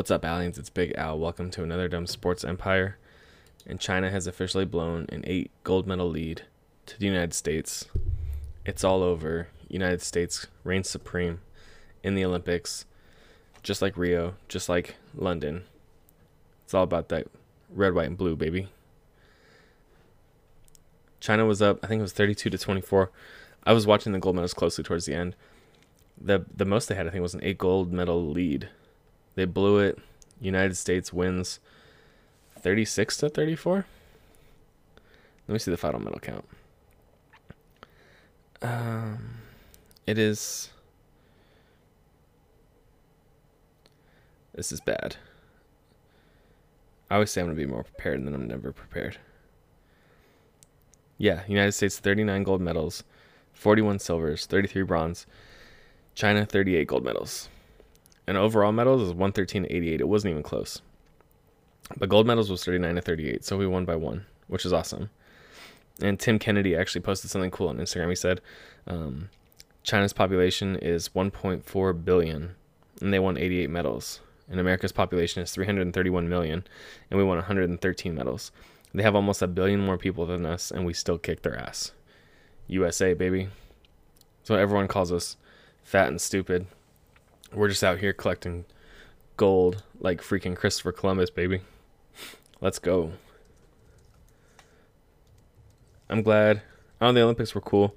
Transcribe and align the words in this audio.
What's 0.00 0.10
up, 0.10 0.24
aliens? 0.24 0.56
It's 0.56 0.70
Big 0.70 0.94
Al. 0.96 1.18
Welcome 1.18 1.50
to 1.50 1.62
another 1.62 1.86
dumb 1.86 2.06
sports 2.06 2.42
empire. 2.42 2.96
And 3.66 3.78
China 3.78 4.10
has 4.10 4.26
officially 4.26 4.64
blown 4.64 5.04
an 5.10 5.22
eight 5.26 5.50
gold 5.62 5.86
medal 5.86 6.08
lead 6.08 6.44
to 6.86 6.98
the 6.98 7.04
United 7.04 7.34
States. 7.34 7.84
It's 8.64 8.82
all 8.82 9.02
over. 9.02 9.48
United 9.68 10.00
States 10.00 10.46
reigns 10.64 10.88
supreme 10.88 11.40
in 12.02 12.14
the 12.14 12.24
Olympics, 12.24 12.86
just 13.62 13.82
like 13.82 13.98
Rio, 13.98 14.36
just 14.48 14.70
like 14.70 14.94
London. 15.14 15.64
It's 16.64 16.72
all 16.72 16.84
about 16.84 17.10
that 17.10 17.26
red, 17.68 17.92
white, 17.92 18.06
and 18.06 18.16
blue, 18.16 18.36
baby. 18.36 18.68
China 21.20 21.44
was 21.44 21.60
up, 21.60 21.78
I 21.82 21.88
think 21.88 21.98
it 21.98 22.08
was 22.08 22.14
32 22.14 22.48
to 22.48 22.56
24. 22.56 23.10
I 23.64 23.74
was 23.74 23.86
watching 23.86 24.12
the 24.12 24.18
gold 24.18 24.34
medals 24.34 24.54
closely 24.54 24.82
towards 24.82 25.04
the 25.04 25.12
end. 25.12 25.36
The 26.18 26.46
the 26.56 26.64
most 26.64 26.88
they 26.88 26.94
had, 26.94 27.06
I 27.06 27.10
think, 27.10 27.20
was 27.20 27.34
an 27.34 27.44
eight 27.44 27.58
gold 27.58 27.92
medal 27.92 28.26
lead 28.26 28.70
they 29.40 29.46
blew 29.46 29.78
it. 29.78 29.98
United 30.38 30.76
States 30.76 31.14
wins 31.14 31.60
36 32.58 33.16
to 33.16 33.30
34. 33.30 33.86
Let 35.48 35.52
me 35.52 35.58
see 35.58 35.70
the 35.70 35.78
final 35.78 35.98
medal 35.98 36.20
count. 36.20 36.44
Um, 38.60 39.38
it 40.06 40.18
is. 40.18 40.68
This 44.54 44.72
is 44.72 44.80
bad. 44.82 45.16
I 47.10 47.14
always 47.14 47.30
say 47.30 47.40
I'm 47.40 47.46
going 47.46 47.56
to 47.56 47.64
be 47.64 47.70
more 47.70 47.84
prepared, 47.84 48.24
then 48.26 48.34
I'm 48.34 48.46
never 48.46 48.72
prepared. 48.72 49.16
Yeah, 51.16 51.44
United 51.48 51.72
States 51.72 51.98
39 51.98 52.42
gold 52.42 52.60
medals, 52.60 53.04
41 53.54 54.00
silvers, 54.00 54.44
33 54.44 54.82
bronze. 54.82 55.26
China 56.14 56.44
38 56.44 56.86
gold 56.86 57.04
medals 57.04 57.48
and 58.30 58.38
overall 58.38 58.70
medals 58.70 59.02
is 59.02 59.08
113 59.08 59.64
to 59.64 59.74
88. 59.74 60.00
It 60.00 60.08
wasn't 60.08 60.30
even 60.30 60.44
close. 60.44 60.82
But 61.98 62.08
gold 62.08 62.28
medals 62.28 62.48
was 62.48 62.64
39 62.64 62.94
to 62.94 63.00
38, 63.00 63.44
so 63.44 63.56
we 63.56 63.66
won 63.66 63.84
by 63.84 63.96
one, 63.96 64.24
which 64.46 64.64
is 64.64 64.72
awesome. 64.72 65.10
And 66.00 66.16
Tim 66.16 66.38
Kennedy 66.38 66.76
actually 66.76 67.00
posted 67.00 67.28
something 67.28 67.50
cool 67.50 67.66
on 67.66 67.78
Instagram. 67.78 68.08
He 68.08 68.14
said, 68.14 68.40
um, 68.86 69.30
China's 69.82 70.12
population 70.12 70.76
is 70.76 71.08
1.4 71.08 72.04
billion, 72.04 72.54
and 73.00 73.12
they 73.12 73.18
won 73.18 73.36
88 73.36 73.68
medals. 73.68 74.20
And 74.48 74.60
America's 74.60 74.92
population 74.92 75.42
is 75.42 75.50
331 75.50 76.28
million, 76.28 76.64
and 77.10 77.18
we 77.18 77.24
won 77.24 77.38
113 77.38 78.14
medals. 78.14 78.52
They 78.94 79.02
have 79.02 79.16
almost 79.16 79.42
a 79.42 79.48
billion 79.48 79.80
more 79.80 79.98
people 79.98 80.24
than 80.26 80.46
us, 80.46 80.70
and 80.70 80.86
we 80.86 80.92
still 80.92 81.18
kick 81.18 81.42
their 81.42 81.58
ass. 81.58 81.90
USA, 82.68 83.12
baby. 83.12 83.48
So 84.44 84.54
everyone 84.54 84.86
calls 84.86 85.10
us 85.10 85.36
fat 85.82 86.06
and 86.06 86.20
stupid, 86.20 86.68
we're 87.52 87.68
just 87.68 87.84
out 87.84 87.98
here 87.98 88.12
collecting 88.12 88.64
gold 89.36 89.82
like 90.00 90.20
freaking 90.20 90.56
Christopher 90.56 90.92
Columbus, 90.92 91.30
baby. 91.30 91.60
Let's 92.60 92.78
go. 92.78 93.12
I'm 96.08 96.22
glad. 96.22 96.62
Oh, 97.00 97.12
the 97.12 97.22
Olympics 97.22 97.54
were 97.54 97.60
cool. 97.60 97.94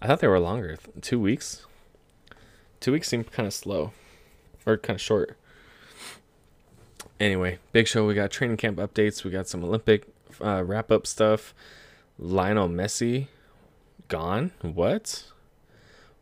I 0.00 0.06
thought 0.06 0.20
they 0.20 0.28
were 0.28 0.38
longer. 0.38 0.78
Two 1.00 1.20
weeks. 1.20 1.66
Two 2.80 2.92
weeks 2.92 3.08
seemed 3.08 3.30
kind 3.30 3.46
of 3.46 3.52
slow, 3.52 3.92
or 4.64 4.78
kind 4.78 4.96
of 4.96 5.00
short. 5.02 5.36
Anyway, 7.18 7.58
big 7.72 7.86
show. 7.86 8.06
We 8.06 8.14
got 8.14 8.30
training 8.30 8.56
camp 8.56 8.78
updates. 8.78 9.24
We 9.24 9.30
got 9.30 9.46
some 9.46 9.62
Olympic 9.62 10.06
uh, 10.40 10.64
wrap 10.64 10.90
up 10.90 11.06
stuff. 11.06 11.52
Lionel 12.18 12.68
Messi 12.68 13.26
gone. 14.08 14.52
What? 14.62 15.24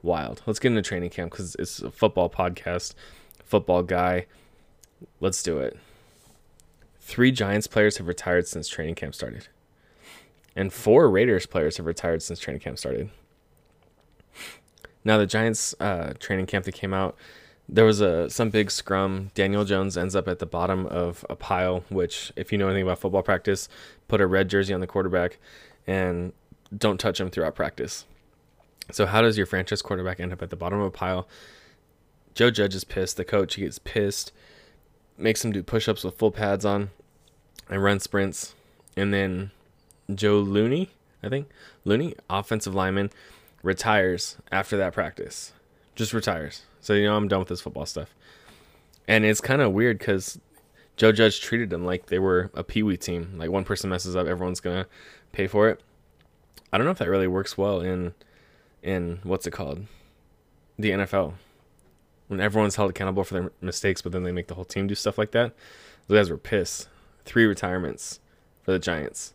Wild. 0.03 0.42
Let's 0.47 0.59
get 0.59 0.70
into 0.70 0.82
training 0.82 1.10
camp 1.10 1.32
because 1.32 1.54
it's 1.56 1.81
a 1.81 1.91
football 1.91 2.31
podcast, 2.31 2.94
football 3.44 3.82
guy. 3.82 4.26
Let's 5.20 5.42
do 5.42 5.59
it. 5.59 5.76
Three 7.00 7.32
Giants 7.32 7.66
players 7.66 7.97
have 7.97 8.06
retired 8.06 8.47
since 8.47 8.69
training 8.69 8.97
camp 8.97 9.14
started, 9.14 9.48
and 10.54 10.72
four 10.72 11.08
Raiders 11.08 11.47
players 11.47 11.78
have 11.78 11.87
retired 11.87 12.22
since 12.22 12.38
training 12.38 12.60
camp 12.60 12.78
started. 12.78 13.10
Now 15.04 15.16
the 15.16 15.26
Giants 15.26 15.75
uh, 15.81 16.12
training 16.19 16.47
camp 16.47 16.66
that 16.66 16.72
came 16.72 16.92
out, 16.92 17.16
there 17.69 17.84
was 17.84 18.00
a 18.00 18.28
some 18.28 18.50
big 18.50 18.70
scrum. 18.70 19.31
Daniel 19.34 19.64
Jones 19.64 19.97
ends 19.97 20.14
up 20.16 20.28
at 20.28 20.38
the 20.38 20.47
bottom 20.47 20.87
of 20.87 21.25
a 21.31 21.37
pile, 21.37 21.84
which, 21.88 22.32
if 22.37 22.53
you 22.53 22.58
know 22.58 22.66
anything 22.66 22.82
about 22.82 22.98
football 22.98 23.22
practice, 23.22 23.69
put 24.08 24.20
a 24.20 24.26
red 24.26 24.48
jersey 24.48 24.75
on 24.75 24.81
the 24.81 24.87
quarterback 24.87 25.38
and 25.87 26.32
don't 26.76 26.98
touch 27.00 27.20
him 27.20 27.31
throughout 27.31 27.54
practice. 27.54 28.04
So 28.91 29.06
how 29.06 29.22
does 29.22 29.37
your 29.37 29.47
franchise 29.47 29.82
quarterback 29.82 30.21
end 30.21 30.32
up 30.32 30.43
at 30.43 30.50
the 30.50 30.56
bottom 30.56 30.81
of 30.81 30.87
a 30.87 30.91
pile? 30.91 31.28
Joe 32.34 32.50
Judge 32.50 32.75
is 32.75 32.84
pissed. 32.84 33.16
The 33.16 33.25
coach 33.25 33.54
he 33.54 33.62
gets 33.62 33.78
pissed, 33.78 34.32
makes 35.16 35.44
him 35.44 35.53
do 35.53 35.62
push-ups 35.62 36.04
with 36.04 36.16
full 36.16 36.31
pads 36.31 36.65
on, 36.65 36.91
and 37.69 37.82
run 37.82 38.00
sprints. 38.00 38.54
And 38.97 39.12
then 39.12 39.50
Joe 40.15 40.38
Looney, 40.38 40.91
I 41.22 41.28
think 41.28 41.49
Looney, 41.84 42.15
offensive 42.31 42.75
lineman, 42.75 43.10
retires 43.62 44.37
after 44.50 44.76
that 44.76 44.93
practice. 44.93 45.53
Just 45.94 46.12
retires. 46.12 46.62
So 46.81 46.94
you 46.94 47.06
know 47.06 47.16
I'm 47.16 47.28
done 47.28 47.41
with 47.41 47.49
this 47.49 47.60
football 47.60 47.87
stuff. 47.87 48.15
And 49.06 49.25
it's 49.25 49.41
kind 49.41 49.60
of 49.60 49.72
weird 49.72 49.99
because 49.99 50.38
Joe 50.97 51.12
Judge 51.12 51.41
treated 51.41 51.70
them 51.70 51.84
like 51.84 52.06
they 52.06 52.19
were 52.19 52.50
a 52.55 52.62
pee 52.62 52.82
wee 52.82 52.97
team. 52.97 53.34
Like 53.37 53.50
one 53.50 53.65
person 53.65 53.91
messes 53.91 54.16
up, 54.16 54.26
everyone's 54.26 54.60
gonna 54.60 54.87
pay 55.32 55.47
for 55.47 55.69
it. 55.69 55.81
I 56.72 56.78
don't 56.78 56.84
know 56.84 56.91
if 56.91 56.99
that 56.99 57.09
really 57.09 57.26
works 57.26 57.59
well 57.59 57.81
in 57.81 58.15
in 58.82 59.20
what's 59.22 59.46
it 59.46 59.52
called? 59.52 59.86
The 60.78 60.90
NFL. 60.90 61.34
When 62.28 62.40
everyone's 62.40 62.76
held 62.76 62.90
accountable 62.90 63.24
for 63.24 63.34
their 63.34 63.52
mistakes, 63.60 64.02
but 64.02 64.12
then 64.12 64.22
they 64.22 64.32
make 64.32 64.48
the 64.48 64.54
whole 64.54 64.64
team 64.64 64.86
do 64.86 64.94
stuff 64.94 65.18
like 65.18 65.30
that. 65.32 65.54
Those 66.06 66.18
guys 66.18 66.30
were 66.30 66.38
pissed. 66.38 66.88
Three 67.24 67.46
retirements 67.46 68.20
for 68.62 68.72
the 68.72 68.78
Giants. 68.78 69.32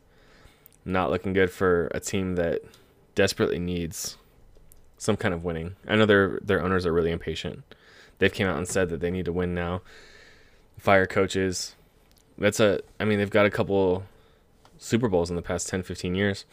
Not 0.86 1.10
looking 1.10 1.34
good 1.34 1.52
for 1.52 1.88
a 1.92 2.00
team 2.00 2.36
that 2.36 2.62
desperately 3.16 3.60
needs 3.60 4.18
some 4.98 5.18
kind 5.18 5.34
of 5.34 5.44
winning. 5.44 5.76
I 5.88 5.96
know 5.96 6.06
their 6.06 6.40
their 6.42 6.64
owners 6.64 6.86
are 6.86 6.94
really 6.94 7.12
impatient. 7.12 7.64
They've 8.20 8.34
came 8.34 8.48
out 8.48 8.58
and 8.58 8.68
said 8.68 8.90
that 8.90 9.02
they 9.02 9.12
need 9.12 9.26
to 9.26 9.34
win 9.34 9.54
now. 9.54 9.82
Fire 10.78 11.06
coaches. 11.06 11.76
That's 12.38 12.60
a 12.60 12.82
I 13.00 13.06
mean 13.06 13.20
they've 13.20 13.30
got 13.30 13.46
a 13.46 13.52
couple 13.52 14.04
Super 14.78 15.08
Bowls 15.08 15.30
in 15.30 15.36
the 15.36 15.42
past 15.42 15.68
10 15.70 15.84
15 15.84 16.16
years. 16.16 16.46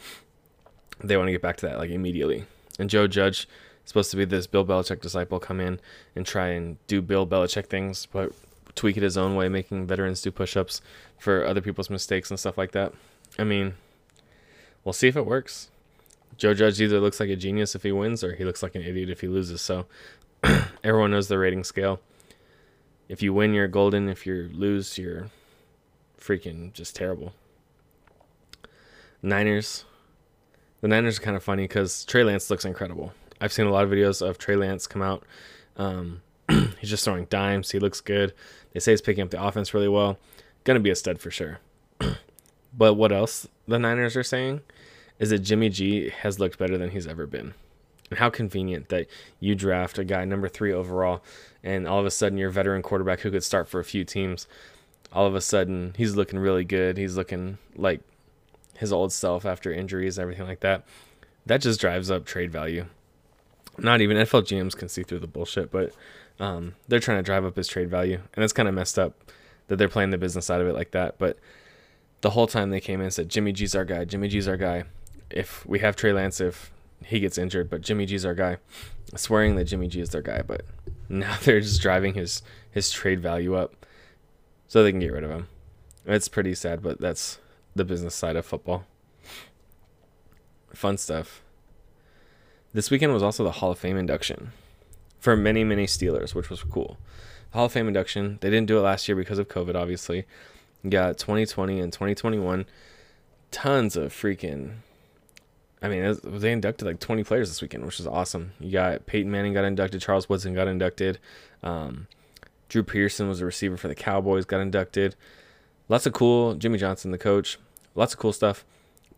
They 1.02 1.16
want 1.16 1.28
to 1.28 1.32
get 1.32 1.42
back 1.42 1.56
to 1.58 1.66
that 1.66 1.78
like 1.78 1.90
immediately. 1.90 2.44
And 2.80 2.88
Joe 2.88 3.06
Judge 3.06 3.46
supposed 3.84 4.10
to 4.10 4.16
be 4.16 4.24
this 4.24 4.46
Bill 4.46 4.64
Belichick 4.64 5.02
disciple, 5.02 5.38
come 5.38 5.60
in 5.60 5.78
and 6.16 6.24
try 6.24 6.48
and 6.48 6.78
do 6.86 7.02
Bill 7.02 7.26
Belichick 7.26 7.66
things, 7.66 8.06
but 8.06 8.32
tweak 8.74 8.96
it 8.96 9.02
his 9.02 9.18
own 9.18 9.36
way, 9.36 9.50
making 9.50 9.86
veterans 9.86 10.22
do 10.22 10.30
push-ups 10.30 10.80
for 11.18 11.44
other 11.44 11.60
people's 11.60 11.90
mistakes 11.90 12.30
and 12.30 12.40
stuff 12.40 12.56
like 12.56 12.72
that. 12.72 12.94
I 13.38 13.44
mean, 13.44 13.74
we'll 14.82 14.94
see 14.94 15.08
if 15.08 15.16
it 15.16 15.26
works. 15.26 15.68
Joe 16.38 16.54
Judge 16.54 16.80
either 16.80 17.00
looks 17.00 17.20
like 17.20 17.28
a 17.28 17.36
genius 17.36 17.74
if 17.74 17.82
he 17.82 17.92
wins, 17.92 18.24
or 18.24 18.34
he 18.34 18.46
looks 18.46 18.62
like 18.62 18.74
an 18.74 18.82
idiot 18.82 19.10
if 19.10 19.20
he 19.20 19.28
loses. 19.28 19.60
So 19.60 19.84
everyone 20.82 21.10
knows 21.10 21.28
the 21.28 21.36
rating 21.36 21.64
scale. 21.64 22.00
If 23.10 23.20
you 23.20 23.34
win, 23.34 23.52
you're 23.52 23.68
golden. 23.68 24.08
If 24.08 24.26
you 24.26 24.48
lose, 24.54 24.96
you're 24.96 25.28
freaking 26.18 26.72
just 26.72 26.96
terrible. 26.96 27.34
Niners 29.22 29.84
the 30.80 30.88
Niners 30.88 31.18
are 31.18 31.22
kind 31.22 31.36
of 31.36 31.42
funny 31.42 31.64
because 31.64 32.04
Trey 32.04 32.24
Lance 32.24 32.50
looks 32.50 32.64
incredible. 32.64 33.12
I've 33.40 33.52
seen 33.52 33.66
a 33.66 33.70
lot 33.70 33.84
of 33.84 33.90
videos 33.90 34.26
of 34.26 34.38
Trey 34.38 34.56
Lance 34.56 34.86
come 34.86 35.02
out. 35.02 35.24
Um, 35.76 36.22
he's 36.78 36.90
just 36.90 37.04
throwing 37.04 37.26
dimes. 37.26 37.70
He 37.70 37.78
looks 37.78 38.00
good. 38.00 38.34
They 38.72 38.80
say 38.80 38.92
he's 38.92 39.00
picking 39.00 39.22
up 39.22 39.30
the 39.30 39.42
offense 39.42 39.74
really 39.74 39.88
well. 39.88 40.18
Gonna 40.64 40.80
be 40.80 40.90
a 40.90 40.96
stud 40.96 41.20
for 41.20 41.30
sure. 41.30 41.60
but 42.76 42.94
what 42.94 43.12
else 43.12 43.48
the 43.66 43.78
Niners 43.78 44.16
are 44.16 44.22
saying 44.22 44.60
is 45.18 45.30
that 45.30 45.40
Jimmy 45.40 45.68
G 45.68 46.10
has 46.10 46.38
looked 46.38 46.58
better 46.58 46.78
than 46.78 46.90
he's 46.90 47.06
ever 47.06 47.26
been. 47.26 47.54
And 48.10 48.18
how 48.18 48.30
convenient 48.30 48.88
that 48.88 49.06
you 49.38 49.54
draft 49.54 49.98
a 49.98 50.04
guy 50.04 50.24
number 50.24 50.48
three 50.48 50.72
overall, 50.72 51.22
and 51.62 51.86
all 51.86 52.00
of 52.00 52.06
a 52.06 52.10
sudden 52.10 52.38
your 52.38 52.50
veteran 52.50 52.82
quarterback 52.82 53.20
who 53.20 53.30
could 53.30 53.44
start 53.44 53.68
for 53.68 53.80
a 53.80 53.84
few 53.84 54.04
teams, 54.04 54.48
all 55.12 55.26
of 55.26 55.34
a 55.34 55.40
sudden 55.40 55.94
he's 55.96 56.16
looking 56.16 56.38
really 56.38 56.64
good. 56.64 56.96
He's 56.96 57.16
looking 57.16 57.58
like 57.76 58.00
his 58.80 58.92
old 58.92 59.12
self 59.12 59.44
after 59.44 59.72
injuries, 59.72 60.18
and 60.18 60.22
everything 60.22 60.46
like 60.46 60.60
that. 60.60 60.84
That 61.46 61.60
just 61.60 61.80
drives 61.80 62.10
up 62.10 62.24
trade 62.24 62.50
value. 62.50 62.86
Not 63.78 64.00
even 64.00 64.16
NFL 64.16 64.42
GMs 64.42 64.76
can 64.76 64.88
see 64.88 65.02
through 65.02 65.20
the 65.20 65.26
bullshit, 65.26 65.70
but 65.70 65.94
um, 66.38 66.74
they're 66.88 66.98
trying 66.98 67.18
to 67.18 67.22
drive 67.22 67.44
up 67.44 67.56
his 67.56 67.68
trade 67.68 67.90
value, 67.90 68.20
and 68.34 68.42
it's 68.42 68.52
kind 68.52 68.68
of 68.68 68.74
messed 68.74 68.98
up 68.98 69.14
that 69.68 69.76
they're 69.76 69.88
playing 69.88 70.10
the 70.10 70.18
business 70.18 70.46
side 70.46 70.60
of 70.60 70.66
it 70.66 70.74
like 70.74 70.90
that. 70.92 71.18
But 71.18 71.38
the 72.22 72.30
whole 72.30 72.46
time 72.46 72.70
they 72.70 72.80
came 72.80 73.00
in 73.00 73.04
and 73.04 73.14
said 73.14 73.28
Jimmy 73.28 73.52
G's 73.52 73.74
our 73.74 73.84
guy, 73.84 74.04
Jimmy 74.04 74.28
G's 74.28 74.48
our 74.48 74.56
guy. 74.56 74.84
If 75.30 75.64
we 75.66 75.78
have 75.80 75.94
Trey 75.94 76.12
Lance, 76.12 76.40
if 76.40 76.72
he 77.04 77.20
gets 77.20 77.38
injured, 77.38 77.68
but 77.68 77.82
Jimmy 77.82 78.06
G's 78.06 78.24
our 78.24 78.34
guy, 78.34 78.56
swearing 79.14 79.56
that 79.56 79.64
Jimmy 79.64 79.88
G 79.88 80.00
is 80.00 80.10
their 80.10 80.22
guy, 80.22 80.42
but 80.42 80.62
now 81.08 81.36
they're 81.42 81.60
just 81.60 81.82
driving 81.82 82.14
his 82.14 82.42
his 82.70 82.90
trade 82.90 83.20
value 83.20 83.54
up 83.54 83.86
so 84.68 84.82
they 84.82 84.90
can 84.90 85.00
get 85.00 85.12
rid 85.12 85.24
of 85.24 85.30
him. 85.30 85.48
It's 86.06 86.28
pretty 86.28 86.54
sad, 86.54 86.82
but 86.82 86.98
that's 87.00 87.38
the 87.74 87.84
business 87.84 88.14
side 88.14 88.36
of 88.36 88.46
football. 88.46 88.84
Fun 90.72 90.98
stuff. 90.98 91.42
This 92.72 92.90
weekend 92.90 93.12
was 93.12 93.22
also 93.22 93.42
the 93.42 93.52
Hall 93.52 93.72
of 93.72 93.78
Fame 93.78 93.96
induction 93.96 94.52
for 95.18 95.36
many, 95.36 95.64
many 95.64 95.86
Steelers, 95.86 96.34
which 96.34 96.50
was 96.50 96.62
cool. 96.62 96.98
Hall 97.52 97.66
of 97.66 97.72
Fame 97.72 97.88
induction. 97.88 98.38
They 98.40 98.50
didn't 98.50 98.68
do 98.68 98.78
it 98.78 98.82
last 98.82 99.08
year 99.08 99.16
because 99.16 99.38
of 99.38 99.48
COVID, 99.48 99.74
obviously. 99.74 100.24
You 100.82 100.90
got 100.90 101.18
2020 101.18 101.80
and 101.80 101.92
2021. 101.92 102.64
Tons 103.50 103.96
of 103.96 104.12
freaking. 104.12 104.76
I 105.82 105.88
mean, 105.88 106.04
was, 106.04 106.20
they 106.20 106.52
inducted 106.52 106.86
like 106.86 107.00
20 107.00 107.24
players 107.24 107.48
this 107.48 107.60
weekend, 107.60 107.84
which 107.84 107.98
is 107.98 108.06
awesome. 108.06 108.52
You 108.60 108.70
got 108.70 109.06
Peyton 109.06 109.30
Manning 109.30 109.54
got 109.54 109.64
inducted, 109.64 110.00
Charles 110.00 110.28
Woodson 110.28 110.54
got 110.54 110.68
inducted, 110.68 111.18
um, 111.62 112.06
Drew 112.68 112.82
Pearson 112.82 113.28
was 113.28 113.40
a 113.40 113.46
receiver 113.46 113.76
for 113.76 113.88
the 113.88 113.94
Cowboys, 113.94 114.44
got 114.44 114.60
inducted. 114.60 115.16
Lots 115.90 116.06
of 116.06 116.12
cool. 116.12 116.54
Jimmy 116.54 116.78
Johnson, 116.78 117.10
the 117.10 117.18
coach, 117.18 117.58
lots 117.96 118.14
of 118.14 118.20
cool 118.20 118.32
stuff. 118.32 118.64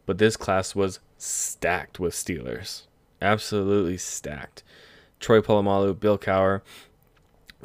But 0.06 0.16
this 0.16 0.38
class 0.38 0.74
was 0.74 1.00
stacked 1.19 2.00
with 2.00 2.14
Steelers, 2.14 2.86
absolutely 3.20 3.98
stacked. 3.98 4.64
Troy 5.20 5.40
Polamalu, 5.40 6.00
Bill 6.00 6.19
Cowher, 6.19 6.62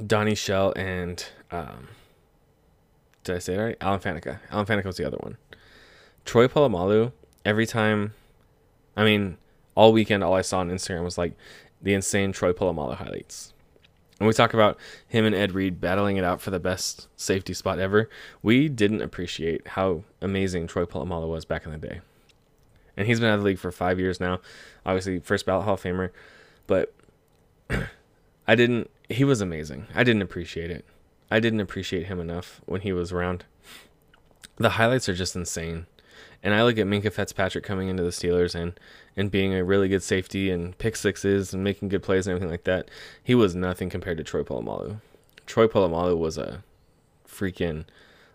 Donnie 0.05 0.35
Shell, 0.35 0.73
and 0.75 1.25
um, 1.51 1.87
did 3.23 3.37
I 3.37 3.39
say 3.39 3.55
it 3.55 3.59
right? 3.59 3.77
Alan 3.79 4.01
Faneca. 4.01 4.39
Alan 4.51 4.65
Faneca 4.65 4.83
was 4.83 4.97
the 4.97 5.07
other 5.07 5.17
one. 5.21 5.37
Troy 6.25 6.47
Polamalu, 6.47 7.13
every 7.45 7.65
time, 7.65 8.13
I 8.97 9.05
mean, 9.05 9.37
all 9.73 9.93
weekend, 9.93 10.21
all 10.21 10.35
I 10.35 10.41
saw 10.41 10.59
on 10.59 10.69
Instagram 10.69 11.05
was 11.05 11.17
like 11.17 11.33
the 11.81 11.93
insane 11.93 12.33
Troy 12.33 12.51
Polamalu 12.51 12.97
highlights. 12.97 13.53
And 14.19 14.27
we 14.27 14.33
talk 14.33 14.53
about 14.53 14.77
him 15.07 15.25
and 15.25 15.35
Ed 15.35 15.53
Reed 15.53 15.79
battling 15.79 16.17
it 16.17 16.23
out 16.23 16.41
for 16.41 16.49
the 16.49 16.59
best 16.59 17.07
safety 17.15 17.53
spot 17.53 17.79
ever. 17.79 18.09
We 18.41 18.67
didn't 18.67 19.01
appreciate 19.01 19.67
how 19.69 20.03
amazing 20.21 20.67
Troy 20.67 20.85
Polamalu 20.85 21.29
was 21.29 21.45
back 21.45 21.65
in 21.65 21.71
the 21.71 21.77
day. 21.77 22.01
And 22.95 23.05
he's 23.05 23.19
been 23.19 23.29
out 23.29 23.35
of 23.35 23.41
the 23.41 23.45
league 23.45 23.59
for 23.59 23.71
five 23.71 23.99
years 23.99 24.19
now. 24.19 24.39
Obviously, 24.85 25.19
first 25.19 25.45
ballot 25.45 25.65
Hall 25.65 25.75
of 25.75 25.83
Famer. 25.83 26.09
But 26.65 26.93
I 28.47 28.55
didn't, 28.55 28.89
he 29.07 29.23
was 29.23 29.39
amazing. 29.39 29.85
I 29.93 30.03
didn't 30.03 30.23
appreciate 30.23 30.71
it. 30.71 30.83
I 31.29 31.39
didn't 31.39 31.59
appreciate 31.59 32.07
him 32.07 32.19
enough 32.19 32.61
when 32.65 32.81
he 32.81 32.91
was 32.91 33.11
around. 33.11 33.45
The 34.55 34.71
highlights 34.71 35.07
are 35.07 35.13
just 35.13 35.35
insane. 35.35 35.85
And 36.47 36.55
I 36.55 36.63
look 36.63 36.77
at 36.77 36.87
Minkah 36.87 37.11
Fitzpatrick 37.11 37.65
coming 37.65 37.89
into 37.89 38.03
the 38.03 38.09
Steelers 38.09 38.55
and 38.55 38.79
and 39.17 39.29
being 39.29 39.53
a 39.53 39.65
really 39.65 39.89
good 39.89 40.01
safety 40.01 40.49
and 40.49 40.77
pick 40.77 40.95
sixes 40.95 41.53
and 41.53 41.61
making 41.61 41.89
good 41.89 42.01
plays 42.01 42.25
and 42.25 42.31
everything 42.31 42.49
like 42.49 42.63
that. 42.63 42.89
He 43.21 43.35
was 43.35 43.53
nothing 43.53 43.89
compared 43.89 44.17
to 44.17 44.23
Troy 44.23 44.43
Polamalu. 44.43 45.01
Troy 45.45 45.67
Polamalu 45.67 46.17
was 46.17 46.37
a 46.37 46.63
freaking 47.27 47.83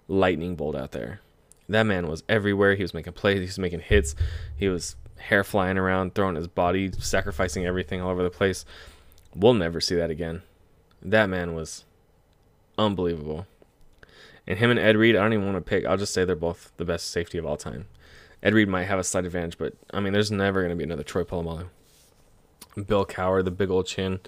lightning 0.08 0.56
bolt 0.56 0.76
out 0.76 0.92
there. 0.92 1.22
That 1.70 1.84
man 1.84 2.06
was 2.06 2.22
everywhere. 2.28 2.74
He 2.74 2.82
was 2.82 2.92
making 2.92 3.14
plays. 3.14 3.38
He 3.38 3.46
was 3.46 3.58
making 3.58 3.80
hits. 3.80 4.14
He 4.54 4.68
was 4.68 4.94
hair 5.16 5.42
flying 5.42 5.78
around, 5.78 6.14
throwing 6.14 6.36
his 6.36 6.48
body, 6.48 6.92
sacrificing 6.92 7.64
everything 7.64 8.02
all 8.02 8.10
over 8.10 8.22
the 8.22 8.28
place. 8.28 8.66
We'll 9.34 9.54
never 9.54 9.80
see 9.80 9.94
that 9.94 10.10
again. 10.10 10.42
That 11.00 11.30
man 11.30 11.54
was 11.54 11.86
unbelievable. 12.76 13.46
And 14.46 14.58
him 14.58 14.70
and 14.70 14.78
Ed 14.78 14.98
Reed, 14.98 15.16
I 15.16 15.22
don't 15.22 15.32
even 15.32 15.50
want 15.50 15.64
to 15.64 15.66
pick. 15.66 15.86
I'll 15.86 15.96
just 15.96 16.12
say 16.12 16.26
they're 16.26 16.36
both 16.36 16.72
the 16.76 16.84
best 16.84 17.10
safety 17.10 17.38
of 17.38 17.46
all 17.46 17.56
time. 17.56 17.86
Ed 18.42 18.54
Reed 18.54 18.68
might 18.68 18.84
have 18.84 18.98
a 18.98 19.04
slight 19.04 19.24
advantage, 19.24 19.56
but 19.56 19.74
I 19.92 20.00
mean, 20.00 20.12
there's 20.12 20.30
never 20.30 20.60
going 20.60 20.70
to 20.70 20.76
be 20.76 20.84
another 20.84 21.04
Troy 21.04 21.22
Polamalu. 21.22 21.68
Bill 22.86 23.06
Cowher, 23.06 23.44
the 23.44 23.50
big 23.50 23.70
old 23.70 23.86
chin. 23.86 24.20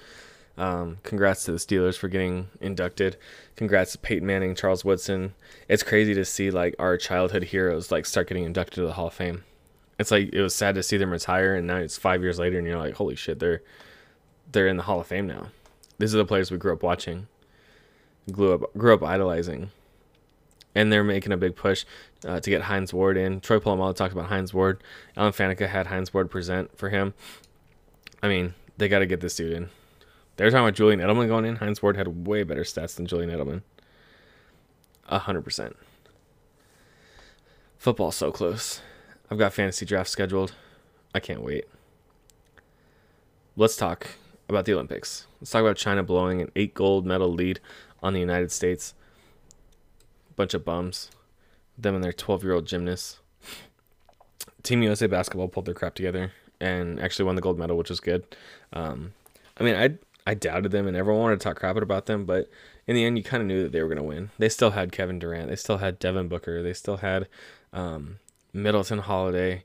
Um, 0.57 0.99
congrats 1.03 1.45
to 1.45 1.53
the 1.53 1.59
Steelers 1.59 1.97
for 1.97 2.09
getting 2.09 2.49
inducted. 2.61 3.17
Congrats 3.57 3.93
to 3.93 3.99
Peyton 3.99 4.27
Manning, 4.27 4.55
Charles 4.55 4.85
Woodson. 4.85 5.35
It's 5.69 5.83
crazy 5.83 6.15
to 6.15 6.25
see 6.25 6.51
like 6.51 6.77
our 6.79 6.97
childhood 6.97 7.45
heroes 7.45 7.91
like 7.91 8.07
start 8.07 8.29
getting 8.29 8.45
inducted 8.45 8.75
to 8.77 8.83
the 8.83 8.93
Hall 8.93 9.09
of 9.09 9.15
Fame. 9.15 9.43
It's 9.99 10.11
like 10.11 10.33
it 10.33 10.43
was 10.43 10.55
sad 10.55 10.77
to 10.77 10.83
see 10.83 10.97
them 10.97 11.11
retire, 11.11 11.57
and 11.57 11.67
now 11.67 11.77
it's 11.77 11.99
five 11.99 12.23
years 12.23 12.39
later, 12.39 12.59
and 12.59 12.67
you're 12.67 12.79
like, 12.79 12.95
holy 12.95 13.17
shit, 13.17 13.41
they're 13.41 13.63
they're 14.53 14.69
in 14.69 14.77
the 14.77 14.85
Hall 14.85 15.01
of 15.01 15.07
Fame 15.09 15.27
now. 15.27 15.49
These 15.99 16.15
are 16.15 16.19
the 16.19 16.25
players 16.25 16.51
we 16.51 16.59
grew 16.59 16.73
up 16.73 16.83
watching, 16.83 17.27
grew 18.31 18.55
up 18.55 18.75
grew 18.75 18.95
up 18.95 19.03
idolizing 19.03 19.71
and 20.75 20.93
they're 20.93 21.05
making 21.05 21.33
a 21.33 21.37
big 21.37 21.57
push 21.57 21.85
uh, 22.27 22.41
to 22.41 22.51
get 22.51 22.63
Hines 22.63 22.93
Ward 22.93 23.17
in. 23.17 23.41
Troy 23.41 23.59
Polamalu 23.59 23.95
talked 23.95 24.13
about 24.13 24.27
Hines 24.27 24.53
Ward. 24.53 24.83
Alan 25.17 25.33
Faneca 25.33 25.69
had 25.69 25.87
Hines 25.87 26.13
Ward 26.13 26.31
present 26.31 26.77
for 26.77 26.91
him. 26.91 27.15
I 28.23 28.29
mean, 28.29 28.55
they 28.77 28.89
got 28.89 29.01
to 29.01 29.07
get 29.07 29.21
this 29.21 29.37
dude 29.37 29.53
in. 29.53 29.71
They're 30.37 30.51
talking 30.51 30.65
about 30.65 30.75
Julian 30.75 31.01
Edelman 31.01 31.29
going 31.29 31.45
in. 31.45 31.57
Hines 31.57 31.83
Ward 31.83 31.97
had 31.97 32.27
way 32.27 32.43
better 32.43 32.63
stats 32.63 32.97
than 32.97 33.07
Julian 33.07 33.31
Edelman. 33.31 33.63
A 35.09 35.21
hundred 35.21 35.43
percent. 35.43 35.77
Football's 37.79 38.17
so 38.17 38.33
close. 38.33 38.81
I've 39.31 39.39
got 39.39 39.53
fantasy 39.53 39.85
draft 39.85 40.09
scheduled. 40.09 40.55
I 41.15 41.21
can't 41.21 41.43
wait. 41.43 41.67
Let's 43.57 43.77
talk 43.77 44.09
about 44.49 44.65
the 44.65 44.73
Olympics. 44.73 45.27
Let's 45.41 45.51
talk 45.51 45.61
about 45.61 45.77
China 45.77 46.03
blowing 46.03 46.41
an 46.41 46.51
eight 46.57 46.75
gold 46.75 47.07
medal 47.07 47.33
lead 47.33 47.61
on 48.03 48.15
the 48.15 48.21
United 48.21 48.51
States 48.51 48.95
bunch 50.37 50.55
of 50.55 50.65
bums. 50.65 51.11
Them 51.77 51.95
and 51.95 52.05
their 52.05 52.13
12 52.13 52.45
year 52.45 52.55
old 52.55 52.67
gymnasts. 52.67 53.19
Team 54.63 54.83
USA 54.83 55.07
basketball 55.07 55.49
pulled 55.49 55.67
their 55.67 55.75
crap 55.75 55.95
together 55.95 56.33
and 56.61 57.01
actually 57.01 57.27
won 57.27 57.35
the 57.35 57.43
gold 57.43 57.59
medal, 57.59 57.77
which 57.77 57.91
was 57.91 58.01
good. 58.01 58.25
Um, 58.73 59.13
I 59.59 59.65
mean, 59.65 59.75
I 59.75 59.99
I 60.27 60.35
doubted 60.35 60.73
them 60.73 60.87
and 60.87 60.97
everyone 60.97 61.23
wanted 61.23 61.41
to 61.41 61.45
talk 61.45 61.59
crap 61.59 61.77
about 61.77 62.07
them, 62.07 62.25
but 62.25 62.49
in 62.87 62.95
the 62.95 63.05
end, 63.05 63.19
you 63.19 63.25
kind 63.25 63.43
of 63.43 63.47
knew 63.47 63.63
that 63.63 63.73
they 63.73 63.83
were 63.83 63.89
going 63.89 63.99
to 63.99 64.03
win. 64.03 64.31
They 64.39 64.49
still 64.49 64.71
had 64.71 64.93
Kevin 64.93 65.19
Durant, 65.19 65.49
they 65.49 65.57
still 65.57 65.79
had 65.79 65.99
Devin 65.99 66.29
Booker, 66.29 66.63
they 66.63 66.73
still 66.73 66.99
had 66.99 67.29
um, 67.73 68.19
Middleton 68.53 69.01
Holiday. 69.01 69.65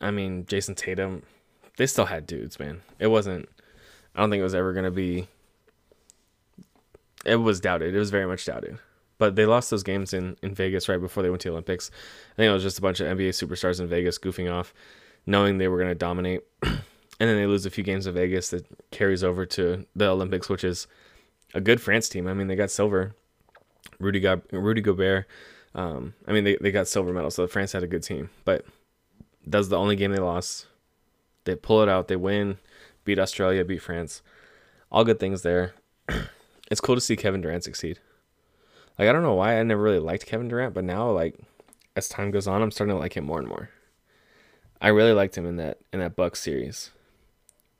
I 0.00 0.10
mean, 0.10 0.46
Jayson 0.46 0.74
Tatum. 0.74 1.22
They 1.76 1.86
still 1.86 2.06
had 2.06 2.26
dudes, 2.26 2.58
man. 2.58 2.82
It 2.98 3.08
wasn't. 3.08 3.48
I 4.14 4.20
don't 4.20 4.30
think 4.30 4.40
it 4.40 4.44
was 4.44 4.54
ever 4.54 4.72
going 4.72 4.84
to 4.84 4.90
be. 4.90 5.28
It 7.24 7.36
was 7.36 7.60
doubted. 7.60 7.94
It 7.94 7.98
was 7.98 8.10
very 8.10 8.26
much 8.26 8.46
doubted. 8.46 8.78
But 9.20 9.36
they 9.36 9.44
lost 9.44 9.68
those 9.68 9.82
games 9.82 10.14
in, 10.14 10.38
in 10.42 10.54
Vegas 10.54 10.88
right 10.88 10.98
before 10.98 11.22
they 11.22 11.28
went 11.28 11.42
to 11.42 11.48
the 11.48 11.52
Olympics. 11.52 11.90
I 12.32 12.36
think 12.36 12.48
it 12.48 12.52
was 12.54 12.62
just 12.62 12.78
a 12.78 12.80
bunch 12.80 13.00
of 13.00 13.06
NBA 13.06 13.28
superstars 13.28 13.78
in 13.78 13.86
Vegas 13.86 14.18
goofing 14.18 14.50
off, 14.50 14.72
knowing 15.26 15.58
they 15.58 15.68
were 15.68 15.76
going 15.76 15.90
to 15.90 15.94
dominate. 15.94 16.40
and 16.62 16.80
then 17.18 17.36
they 17.36 17.44
lose 17.44 17.66
a 17.66 17.70
few 17.70 17.84
games 17.84 18.06
in 18.06 18.14
Vegas 18.14 18.48
that 18.48 18.64
carries 18.90 19.22
over 19.22 19.44
to 19.44 19.84
the 19.94 20.08
Olympics, 20.08 20.48
which 20.48 20.64
is 20.64 20.86
a 21.52 21.60
good 21.60 21.82
France 21.82 22.08
team. 22.08 22.26
I 22.26 22.32
mean, 22.32 22.46
they 22.46 22.56
got 22.56 22.70
silver. 22.70 23.14
Rudy 23.98 24.20
got 24.20 24.40
Rudy 24.52 24.80
Gobert. 24.80 25.26
Um, 25.74 26.14
I 26.26 26.32
mean, 26.32 26.44
they, 26.44 26.56
they 26.58 26.70
got 26.70 26.88
silver 26.88 27.12
medal, 27.12 27.30
so 27.30 27.46
France 27.46 27.72
had 27.72 27.82
a 27.82 27.86
good 27.86 28.02
team. 28.02 28.30
But 28.46 28.64
that's 29.46 29.68
the 29.68 29.76
only 29.76 29.96
game 29.96 30.12
they 30.12 30.18
lost. 30.18 30.66
They 31.44 31.56
pull 31.56 31.82
it 31.82 31.90
out. 31.90 32.08
They 32.08 32.16
win, 32.16 32.56
beat 33.04 33.18
Australia, 33.18 33.66
beat 33.66 33.82
France. 33.82 34.22
All 34.90 35.04
good 35.04 35.20
things 35.20 35.42
there. 35.42 35.74
it's 36.70 36.80
cool 36.80 36.94
to 36.94 37.02
see 37.02 37.16
Kevin 37.16 37.42
Durant 37.42 37.64
succeed. 37.64 38.00
Like 39.00 39.08
I 39.08 39.12
don't 39.12 39.22
know 39.22 39.32
why 39.32 39.58
I 39.58 39.62
never 39.62 39.80
really 39.80 39.98
liked 39.98 40.26
Kevin 40.26 40.48
Durant, 40.48 40.74
but 40.74 40.84
now 40.84 41.10
like 41.10 41.34
as 41.96 42.06
time 42.06 42.30
goes 42.30 42.46
on, 42.46 42.60
I'm 42.60 42.70
starting 42.70 42.94
to 42.94 43.00
like 43.00 43.16
him 43.16 43.24
more 43.24 43.38
and 43.38 43.48
more. 43.48 43.70
I 44.78 44.88
really 44.88 45.14
liked 45.14 45.38
him 45.38 45.46
in 45.46 45.56
that 45.56 45.78
in 45.90 46.00
that 46.00 46.16
Buck 46.16 46.36
series. 46.36 46.90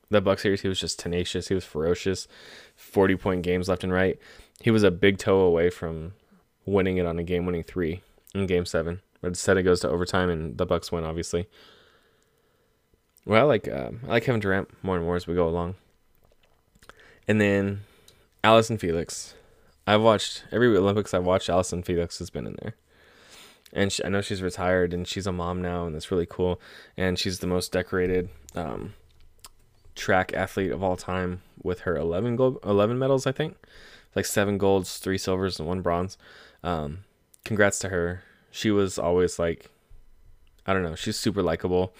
The 0.09 0.19
Buck 0.19 0.39
series, 0.39 0.61
he 0.61 0.67
was 0.67 0.79
just 0.79 0.97
tenacious. 0.97 1.49
He 1.49 1.53
was 1.53 1.63
ferocious. 1.63 2.27
Forty 2.75 3.15
point 3.15 3.43
games 3.43 3.69
left 3.69 3.83
and 3.83 3.93
right. 3.93 4.17
He 4.61 4.71
was 4.71 4.81
a 4.81 4.89
big 4.89 5.19
toe 5.19 5.41
away 5.41 5.69
from 5.69 6.13
winning 6.65 6.97
it 6.97 7.05
on 7.05 7.19
a 7.19 7.23
game 7.23 7.45
winning 7.45 7.61
three 7.61 8.01
in 8.33 8.47
Game 8.47 8.65
Seven, 8.65 9.01
but 9.21 9.27
instead 9.27 9.57
it 9.57 9.63
goes 9.63 9.81
to 9.81 9.89
overtime 9.89 10.31
and 10.31 10.57
the 10.57 10.65
Bucks 10.65 10.91
win. 10.91 11.03
Obviously. 11.03 11.47
Well, 13.27 13.43
I 13.43 13.43
like 13.43 13.67
uh, 13.67 13.91
I 14.05 14.07
like 14.07 14.23
Kevin 14.23 14.41
Durant 14.41 14.69
more 14.83 14.95
and 14.95 15.05
more 15.05 15.17
as 15.17 15.27
we 15.27 15.35
go 15.35 15.47
along. 15.47 15.75
And 17.27 17.39
then 17.39 17.81
Allyson 18.43 18.79
Felix. 18.79 19.35
I've 19.87 20.01
watched 20.01 20.43
every 20.51 20.75
Olympics 20.75 21.13
I've 21.13 21.25
watched. 21.25 21.49
Allyson 21.49 21.83
Felix 21.83 22.19
has 22.19 22.29
been 22.29 22.47
in 22.47 22.57
there, 22.61 22.75
and 23.73 23.91
she, 23.91 24.03
I 24.03 24.09
know 24.09 24.21
she's 24.21 24.41
retired 24.41 24.93
and 24.93 25.07
she's 25.07 25.27
a 25.27 25.31
mom 25.31 25.61
now, 25.61 25.85
and 25.85 25.95
that's 25.95 26.11
really 26.11 26.27
cool. 26.27 26.61
And 26.97 27.17
she's 27.17 27.39
the 27.39 27.47
most 27.47 27.71
decorated 27.71 28.29
um, 28.55 28.93
track 29.95 30.33
athlete 30.33 30.71
of 30.71 30.83
all 30.83 30.95
time 30.95 31.41
with 31.63 31.81
her 31.81 31.97
11 31.97 32.35
gold, 32.35 32.59
11 32.63 32.97
medals, 32.97 33.25
I 33.25 33.31
think, 33.31 33.55
like 34.15 34.25
seven 34.25 34.57
golds, 34.57 34.97
three 34.97 35.17
silvers, 35.17 35.59
and 35.59 35.67
one 35.67 35.81
bronze. 35.81 36.17
Um, 36.63 36.99
congrats 37.43 37.79
to 37.79 37.89
her. 37.89 38.23
She 38.51 38.71
was 38.71 38.99
always 38.99 39.39
like, 39.39 39.69
I 40.67 40.73
don't 40.73 40.83
know, 40.83 40.95
she's 40.95 41.17
super 41.17 41.41
likable, 41.41 41.93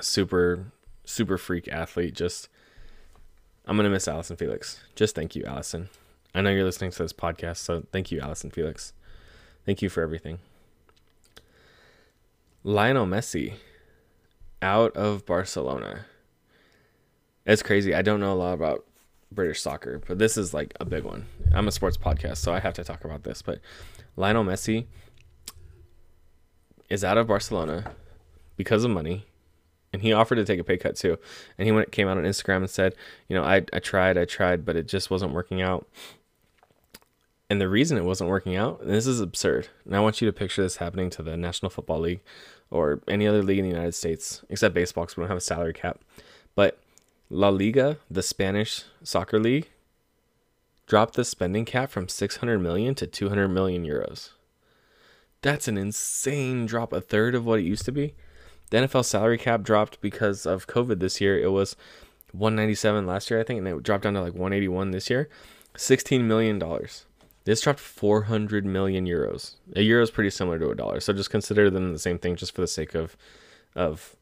super 0.00 0.72
super 1.10 1.36
freak 1.36 1.68
athlete. 1.68 2.14
Just 2.14 2.48
I'm 3.66 3.76
gonna 3.76 3.90
miss 3.90 4.08
Allyson 4.08 4.36
Felix. 4.36 4.80
Just 4.94 5.14
thank 5.14 5.34
you, 5.34 5.44
Allyson. 5.44 5.88
I 6.34 6.42
know 6.42 6.50
you're 6.50 6.64
listening 6.64 6.90
to 6.92 7.02
this 7.02 7.12
podcast, 7.12 7.58
so 7.58 7.84
thank 7.92 8.10
you, 8.12 8.20
Allyson 8.20 8.50
Felix. 8.50 8.92
Thank 9.66 9.82
you 9.82 9.88
for 9.88 10.02
everything. 10.02 10.38
Lionel 12.62 13.06
Messi 13.06 13.54
out 14.62 14.94
of 14.96 15.26
Barcelona. 15.26 16.06
It's 17.46 17.62
crazy. 17.62 17.94
I 17.94 18.02
don't 18.02 18.20
know 18.20 18.32
a 18.32 18.34
lot 18.34 18.52
about 18.52 18.84
British 19.32 19.60
soccer, 19.62 20.00
but 20.06 20.18
this 20.18 20.36
is 20.36 20.52
like 20.54 20.74
a 20.78 20.84
big 20.84 21.04
one. 21.04 21.26
I'm 21.52 21.66
a 21.68 21.72
sports 21.72 21.96
podcast, 21.96 22.38
so 22.38 22.52
I 22.52 22.60
have 22.60 22.74
to 22.74 22.84
talk 22.84 23.04
about 23.04 23.24
this. 23.24 23.42
But 23.42 23.60
Lionel 24.16 24.44
Messi 24.44 24.86
is 26.88 27.02
out 27.04 27.18
of 27.18 27.26
Barcelona 27.26 27.92
because 28.56 28.84
of 28.84 28.90
money. 28.90 29.26
and 29.92 30.02
he 30.02 30.12
offered 30.12 30.36
to 30.36 30.44
take 30.44 30.60
a 30.60 30.64
pay 30.64 30.76
cut 30.76 30.96
too. 30.96 31.18
And 31.58 31.66
he 31.66 31.72
went 31.72 31.90
came 31.92 32.06
out 32.08 32.18
on 32.18 32.24
Instagram 32.24 32.58
and 32.58 32.70
said, 32.70 32.94
you 33.28 33.36
know, 33.36 33.42
I 33.42 33.64
I 33.72 33.78
tried, 33.80 34.16
I 34.18 34.24
tried, 34.24 34.64
but 34.64 34.76
it 34.76 34.86
just 34.86 35.10
wasn't 35.10 35.32
working 35.32 35.62
out. 35.62 35.88
And 37.50 37.60
the 37.60 37.68
reason 37.68 37.98
it 37.98 38.04
wasn't 38.04 38.30
working 38.30 38.54
out, 38.54 38.80
and 38.80 38.90
this 38.90 39.08
is 39.08 39.20
absurd. 39.20 39.68
And 39.84 39.96
I 39.96 40.00
want 40.00 40.20
you 40.20 40.28
to 40.28 40.32
picture 40.32 40.62
this 40.62 40.76
happening 40.76 41.10
to 41.10 41.22
the 41.22 41.36
National 41.36 41.68
Football 41.68 41.98
League 41.98 42.20
or 42.70 43.00
any 43.08 43.26
other 43.26 43.42
league 43.42 43.58
in 43.58 43.64
the 43.64 43.72
United 43.72 43.96
States, 43.96 44.42
except 44.48 44.72
baseball 44.72 45.04
because 45.04 45.16
we 45.16 45.22
don't 45.22 45.30
have 45.30 45.36
a 45.36 45.40
salary 45.40 45.74
cap. 45.74 45.98
But 46.54 46.78
La 47.28 47.48
Liga, 47.48 47.98
the 48.08 48.22
Spanish 48.22 48.84
soccer 49.02 49.40
league, 49.40 49.68
dropped 50.86 51.14
the 51.14 51.24
spending 51.24 51.64
cap 51.64 51.90
from 51.90 52.08
600 52.08 52.60
million 52.60 52.94
to 52.94 53.06
200 53.08 53.48
million 53.48 53.84
euros. 53.84 54.30
That's 55.42 55.66
an 55.66 55.76
insane 55.76 56.66
drop, 56.66 56.92
a 56.92 57.00
third 57.00 57.34
of 57.34 57.44
what 57.44 57.58
it 57.58 57.64
used 57.64 57.84
to 57.86 57.92
be. 57.92 58.14
The 58.70 58.78
NFL 58.78 59.04
salary 59.04 59.38
cap 59.38 59.62
dropped 59.62 60.00
because 60.00 60.46
of 60.46 60.68
COVID 60.68 61.00
this 61.00 61.20
year. 61.20 61.36
It 61.36 61.50
was 61.50 61.74
197 62.30 63.06
last 63.06 63.28
year, 63.28 63.40
I 63.40 63.42
think, 63.42 63.58
and 63.58 63.66
it 63.66 63.82
dropped 63.82 64.04
down 64.04 64.14
to 64.14 64.20
like 64.20 64.34
181 64.34 64.92
this 64.92 65.10
year. 65.10 65.28
16 65.76 66.28
million 66.28 66.58
dollars. 66.58 67.06
This 67.44 67.62
dropped 67.62 67.80
400 67.80 68.66
million 68.66 69.06
euros. 69.06 69.56
A 69.74 69.82
euro 69.82 70.02
is 70.02 70.10
pretty 70.10 70.30
similar 70.30 70.58
to 70.58 70.70
a 70.70 70.74
dollar, 70.74 71.00
so 71.00 71.12
just 71.12 71.30
consider 71.30 71.70
them 71.70 71.92
the 71.92 71.98
same 71.98 72.18
thing, 72.18 72.36
just 72.36 72.54
for 72.54 72.60
the 72.60 72.66
sake 72.66 72.94
of 72.94 73.16
of 73.74 74.16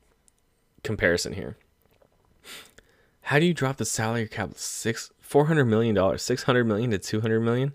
comparison 0.85 1.33
here. 1.33 1.57
How 3.23 3.39
do 3.39 3.47
you 3.47 3.55
drop 3.55 3.77
the 3.77 3.85
salary 3.85 4.29
cap 4.29 4.53
six 4.55 5.11
400 5.21 5.65
million 5.65 5.95
dollars, 5.95 6.23
600 6.23 6.65
million 6.65 6.91
to 6.93 6.99
200 6.99 7.41
million? 7.41 7.73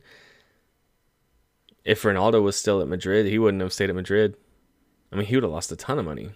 If 1.84 2.04
Ronaldo 2.04 2.42
was 2.42 2.56
still 2.56 2.82
at 2.82 2.88
Madrid, 2.88 3.26
he 3.26 3.38
wouldn't 3.38 3.62
have 3.62 3.74
stayed 3.74 3.90
at 3.90 3.96
Madrid. 3.96 4.38
I 5.12 5.18
mean, 5.18 5.26
he 5.26 5.36
would 5.36 5.44
have 5.44 5.52
lost 5.52 5.72
a 5.72 5.76
ton 5.76 6.00
of 6.00 6.06
money. 6.06 6.32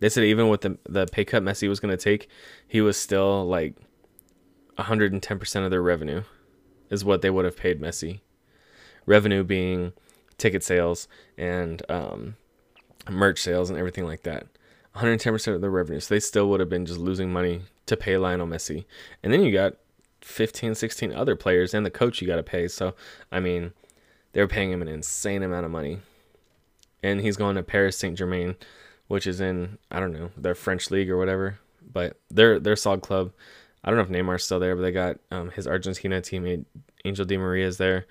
They 0.00 0.10
said 0.10 0.24
even 0.24 0.48
with 0.48 0.60
the 0.60 0.78
the 0.86 1.06
pay 1.06 1.24
cut 1.24 1.42
Messi 1.42 1.68
was 1.68 1.80
going 1.80 1.96
to 1.96 2.02
take, 2.02 2.28
he 2.68 2.82
was 2.82 2.98
still 2.98 3.46
like 3.46 3.76
110% 4.78 5.64
of 5.64 5.70
their 5.70 5.82
revenue 5.82 6.22
is 6.90 7.04
what 7.04 7.22
they 7.22 7.30
would 7.30 7.44
have 7.44 7.56
paid 7.56 7.80
Messi. 7.80 8.20
Revenue 9.06 9.44
being 9.44 9.92
ticket 10.38 10.62
sales 10.62 11.08
and 11.38 11.82
um, 11.88 12.36
merch 13.08 13.40
sales 13.40 13.70
and 13.70 13.78
everything 13.78 14.04
like 14.04 14.22
that. 14.22 14.46
110% 14.96 15.54
of 15.54 15.60
their 15.60 15.70
revenue. 15.70 16.00
So 16.00 16.14
they 16.14 16.20
still 16.20 16.48
would 16.50 16.60
have 16.60 16.68
been 16.68 16.86
just 16.86 16.98
losing 16.98 17.32
money 17.32 17.62
to 17.86 17.96
pay 17.96 18.16
Lionel 18.16 18.46
Messi. 18.46 18.84
And 19.22 19.32
then 19.32 19.42
you 19.42 19.52
got 19.52 19.74
15, 20.22 20.74
16 20.74 21.12
other 21.12 21.36
players 21.36 21.74
and 21.74 21.86
the 21.86 21.90
coach 21.90 22.20
you 22.20 22.26
got 22.26 22.36
to 22.36 22.42
pay. 22.42 22.68
So, 22.68 22.94
I 23.30 23.40
mean, 23.40 23.72
they're 24.32 24.48
paying 24.48 24.72
him 24.72 24.82
an 24.82 24.88
insane 24.88 25.42
amount 25.42 25.64
of 25.64 25.70
money. 25.70 26.00
And 27.02 27.20
he's 27.20 27.36
going 27.36 27.56
to 27.56 27.62
Paris 27.62 27.96
Saint 27.96 28.18
Germain, 28.18 28.56
which 29.08 29.26
is 29.26 29.40
in, 29.40 29.78
I 29.90 30.00
don't 30.00 30.12
know, 30.12 30.30
their 30.36 30.54
French 30.54 30.90
league 30.90 31.08
or 31.10 31.16
whatever. 31.16 31.58
But 31.92 32.18
they're, 32.30 32.58
they're 32.58 32.74
a 32.74 32.76
solid 32.76 33.00
club. 33.00 33.32
I 33.82 33.90
don't 33.90 33.96
know 33.96 34.02
if 34.02 34.10
Neymar's 34.10 34.44
still 34.44 34.60
there, 34.60 34.76
but 34.76 34.82
they 34.82 34.92
got 34.92 35.18
um, 35.30 35.50
his 35.50 35.66
Argentina 35.66 36.20
teammate 36.20 36.64
Angel 37.04 37.24
Di 37.24 37.38
Maria 37.38 37.66
is 37.66 37.78
there, 37.78 38.06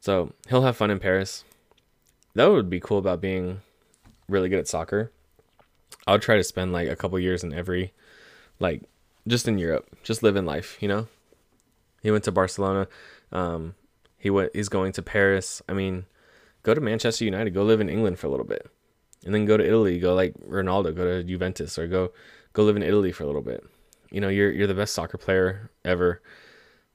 so 0.00 0.32
he'll 0.48 0.62
have 0.62 0.76
fun 0.76 0.90
in 0.90 0.98
Paris. 0.98 1.44
That 2.34 2.50
would 2.50 2.68
be 2.68 2.80
cool 2.80 2.98
about 2.98 3.20
being 3.20 3.62
really 4.28 4.48
good 4.48 4.58
at 4.58 4.68
soccer. 4.68 5.10
I 6.06 6.12
would 6.12 6.22
try 6.22 6.36
to 6.36 6.44
spend 6.44 6.72
like 6.72 6.88
a 6.88 6.96
couple 6.96 7.18
years 7.18 7.42
in 7.42 7.54
every, 7.54 7.92
like, 8.60 8.82
just 9.26 9.48
in 9.48 9.58
Europe, 9.58 9.88
just 10.02 10.22
living 10.22 10.44
life. 10.44 10.76
You 10.80 10.88
know, 10.88 11.08
he 12.02 12.10
went 12.10 12.24
to 12.24 12.32
Barcelona. 12.32 12.88
Um, 13.32 13.74
he 14.18 14.28
went. 14.28 14.54
He's 14.54 14.68
going 14.68 14.92
to 14.92 15.02
Paris. 15.02 15.62
I 15.66 15.72
mean, 15.72 16.04
go 16.62 16.74
to 16.74 16.80
Manchester 16.80 17.24
United. 17.24 17.54
Go 17.54 17.64
live 17.64 17.80
in 17.80 17.88
England 17.88 18.18
for 18.18 18.26
a 18.26 18.30
little 18.30 18.46
bit, 18.46 18.70
and 19.24 19.34
then 19.34 19.46
go 19.46 19.56
to 19.56 19.66
Italy. 19.66 19.98
Go 19.98 20.14
like 20.14 20.34
Ronaldo. 20.34 20.94
Go 20.94 21.04
to 21.04 21.24
Juventus 21.24 21.78
or 21.78 21.86
go 21.86 22.12
go 22.52 22.64
live 22.64 22.76
in 22.76 22.82
Italy 22.82 23.12
for 23.12 23.24
a 23.24 23.26
little 23.26 23.42
bit 23.42 23.64
you 24.10 24.20
know, 24.20 24.28
you're 24.28 24.50
you're 24.50 24.66
the 24.66 24.74
best 24.74 24.94
soccer 24.94 25.18
player 25.18 25.70
ever. 25.84 26.22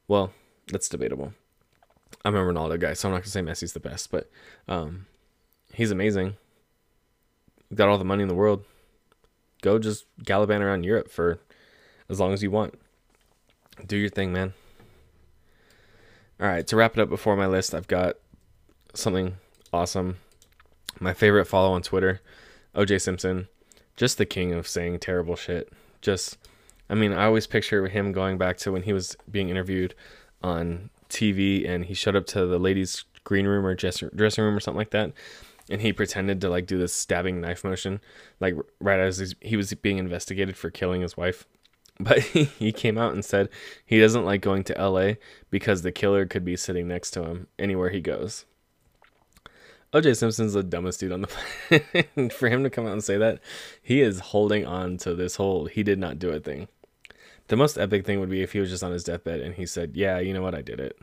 Well, 0.07 0.33
that's 0.67 0.89
debatable. 0.89 1.33
I'm 2.25 2.35
a 2.35 2.39
Ronaldo 2.39 2.79
guy, 2.79 2.93
so 2.93 3.07
I'm 3.07 3.13
not 3.13 3.21
gonna 3.21 3.29
say 3.29 3.41
Messi's 3.41 3.73
the 3.73 3.79
best, 3.79 4.11
but 4.11 4.29
um, 4.67 5.07
he's 5.73 5.91
amazing. 5.91 6.35
Got 7.73 7.89
all 7.89 7.97
the 7.97 8.05
money 8.05 8.21
in 8.21 8.29
the 8.29 8.35
world. 8.35 8.63
Go 9.61 9.79
just 9.79 10.05
gallivant 10.23 10.63
around 10.63 10.83
Europe 10.83 11.09
for 11.09 11.39
as 12.09 12.19
long 12.19 12.33
as 12.33 12.43
you 12.43 12.51
want. 12.51 12.79
Do 13.85 13.97
your 13.97 14.09
thing, 14.09 14.31
man. 14.31 14.53
All 16.39 16.47
right, 16.47 16.65
to 16.67 16.75
wrap 16.75 16.97
it 16.97 17.01
up 17.01 17.09
before 17.09 17.35
my 17.35 17.47
list, 17.47 17.73
I've 17.73 17.87
got 17.87 18.15
something 18.93 19.37
awesome. 19.71 20.17
My 20.99 21.13
favorite 21.13 21.45
follow 21.45 21.73
on 21.73 21.81
Twitter, 21.81 22.21
OJ 22.75 23.01
Simpson, 23.01 23.47
just 23.95 24.17
the 24.17 24.25
king 24.25 24.53
of 24.53 24.67
saying 24.67 24.99
terrible 24.99 25.35
shit. 25.35 25.71
Just 26.01 26.37
I 26.89 26.95
mean, 26.95 27.13
I 27.13 27.25
always 27.25 27.47
picture 27.47 27.87
him 27.87 28.11
going 28.11 28.37
back 28.37 28.57
to 28.57 28.71
when 28.71 28.83
he 28.83 28.93
was 28.93 29.15
being 29.29 29.49
interviewed 29.49 29.95
on 30.41 30.89
TV 31.09 31.67
and 31.67 31.85
he 31.85 31.93
showed 31.93 32.15
up 32.15 32.25
to 32.27 32.45
the 32.45 32.59
ladies' 32.59 33.05
green 33.23 33.47
room 33.47 33.65
or 33.65 33.75
dressing 33.75 34.09
room 34.11 34.55
or 34.55 34.59
something 34.59 34.77
like 34.77 34.91
that. 34.91 35.13
And 35.69 35.81
he 35.81 35.93
pretended 35.93 36.41
to 36.41 36.49
like 36.49 36.65
do 36.65 36.77
this 36.77 36.93
stabbing 36.93 37.39
knife 37.39 37.63
motion, 37.63 38.01
like 38.41 38.55
right 38.81 38.99
as 38.99 39.33
he 39.39 39.55
was 39.55 39.73
being 39.75 39.97
investigated 39.97 40.57
for 40.57 40.69
killing 40.69 41.01
his 41.01 41.17
wife. 41.17 41.45
But 41.99 42.21
he 42.21 42.71
came 42.71 42.97
out 42.97 43.13
and 43.13 43.23
said 43.23 43.49
he 43.85 43.99
doesn't 43.99 44.25
like 44.25 44.41
going 44.41 44.63
to 44.63 44.73
LA 44.73 45.13
because 45.51 45.83
the 45.83 45.91
killer 45.91 46.25
could 46.25 46.43
be 46.43 46.57
sitting 46.57 46.87
next 46.87 47.11
to 47.11 47.23
him 47.23 47.45
anywhere 47.59 47.91
he 47.91 48.01
goes. 48.01 48.45
OJ 49.93 50.17
Simpson's 50.17 50.53
the 50.53 50.63
dumbest 50.63 50.99
dude 50.99 51.11
on 51.11 51.21
the 51.21 51.27
planet. 52.15 52.33
For 52.33 52.49
him 52.49 52.63
to 52.63 52.69
come 52.69 52.85
out 52.85 52.93
and 52.93 53.03
say 53.03 53.17
that, 53.17 53.39
he 53.81 54.01
is 54.01 54.19
holding 54.19 54.65
on 54.65 54.97
to 54.97 55.13
this 55.13 55.35
whole 55.35 55.65
he 55.65 55.83
did 55.83 55.99
not 55.99 56.19
do 56.19 56.29
it 56.29 56.43
thing. 56.43 56.67
The 57.47 57.55
most 57.55 57.77
epic 57.77 58.05
thing 58.05 58.19
would 58.19 58.29
be 58.29 58.41
if 58.41 58.53
he 58.53 58.59
was 58.59 58.69
just 58.69 58.83
on 58.83 58.91
his 58.91 59.03
deathbed 59.03 59.41
and 59.41 59.53
he 59.53 59.65
said, 59.65 59.95
Yeah, 59.95 60.19
you 60.19 60.33
know 60.33 60.41
what, 60.41 60.55
I 60.55 60.61
did 60.61 60.79
it. 60.79 60.97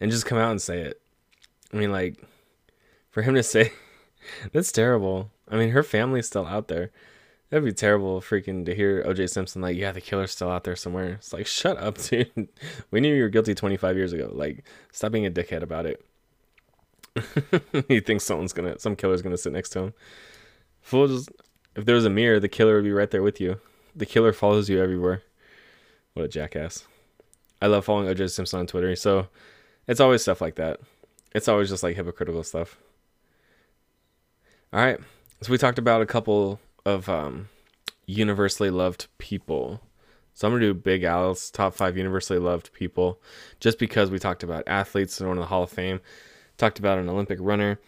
And 0.00 0.10
just 0.10 0.26
come 0.26 0.38
out 0.38 0.52
and 0.52 0.62
say 0.62 0.80
it. 0.80 1.00
I 1.72 1.76
mean, 1.76 1.90
like, 1.90 2.22
for 3.10 3.22
him 3.22 3.34
to 3.34 3.42
say, 3.42 3.72
that's 4.52 4.70
terrible. 4.70 5.30
I 5.48 5.56
mean, 5.56 5.70
her 5.70 5.82
family's 5.82 6.26
still 6.26 6.46
out 6.46 6.68
there. 6.68 6.90
That'd 7.50 7.64
be 7.64 7.72
terrible 7.72 8.20
freaking 8.20 8.66
to 8.66 8.74
hear 8.74 9.02
OJ 9.02 9.30
Simpson, 9.30 9.62
like, 9.62 9.76
yeah, 9.76 9.90
the 9.90 10.02
killer's 10.02 10.30
still 10.32 10.50
out 10.50 10.64
there 10.64 10.76
somewhere. 10.76 11.14
It's 11.14 11.32
like, 11.32 11.46
shut 11.46 11.78
up, 11.78 11.96
dude. 12.02 12.48
We 12.90 13.00
knew 13.00 13.14
you 13.14 13.22
were 13.22 13.30
guilty 13.30 13.54
25 13.54 13.96
years 13.96 14.12
ago. 14.12 14.30
Like, 14.30 14.64
stop 14.92 15.12
being 15.12 15.26
a 15.26 15.30
dickhead 15.30 15.62
about 15.62 15.86
it. 15.86 16.04
he 17.88 18.00
thinks 18.00 18.24
someone's 18.24 18.52
gonna, 18.52 18.78
some 18.78 18.96
killer's 18.96 19.22
gonna 19.22 19.36
sit 19.36 19.52
next 19.52 19.70
to 19.70 19.80
him. 19.80 19.94
Fool, 20.80 21.08
just 21.08 21.30
if 21.76 21.84
there 21.84 21.94
was 21.94 22.04
a 22.04 22.10
mirror, 22.10 22.40
the 22.40 22.48
killer 22.48 22.76
would 22.76 22.84
be 22.84 22.92
right 22.92 23.10
there 23.10 23.22
with 23.22 23.40
you. 23.40 23.60
The 23.94 24.06
killer 24.06 24.32
follows 24.32 24.68
you 24.68 24.82
everywhere. 24.82 25.22
What 26.14 26.24
a 26.24 26.28
jackass! 26.28 26.86
I 27.60 27.66
love 27.66 27.84
following 27.84 28.08
OJ 28.08 28.30
Simpson 28.30 28.60
on 28.60 28.66
Twitter, 28.66 28.94
so 28.96 29.28
it's 29.86 30.00
always 30.00 30.22
stuff 30.22 30.40
like 30.40 30.56
that. 30.56 30.80
It's 31.34 31.48
always 31.48 31.68
just 31.68 31.82
like 31.82 31.96
hypocritical 31.96 32.42
stuff. 32.42 32.78
All 34.72 34.80
right, 34.80 34.98
so 35.40 35.50
we 35.50 35.58
talked 35.58 35.78
about 35.78 36.02
a 36.02 36.06
couple 36.06 36.60
of 36.84 37.08
um, 37.08 37.48
universally 38.06 38.70
loved 38.70 39.06
people. 39.18 39.80
So 40.34 40.46
I'm 40.46 40.54
gonna 40.54 40.66
do 40.66 40.74
Big 40.74 41.04
Al's 41.04 41.50
top 41.50 41.74
five 41.74 41.96
universally 41.96 42.38
loved 42.38 42.72
people, 42.72 43.20
just 43.60 43.78
because 43.78 44.10
we 44.10 44.18
talked 44.18 44.42
about 44.42 44.64
athletes 44.66 45.20
and 45.20 45.28
one 45.28 45.38
of 45.38 45.42
the 45.42 45.48
Hall 45.48 45.64
of 45.64 45.70
Fame 45.70 46.00
talked 46.58 46.78
about 46.78 46.98
an 46.98 47.08
Olympic 47.08 47.38
runner 47.40 47.78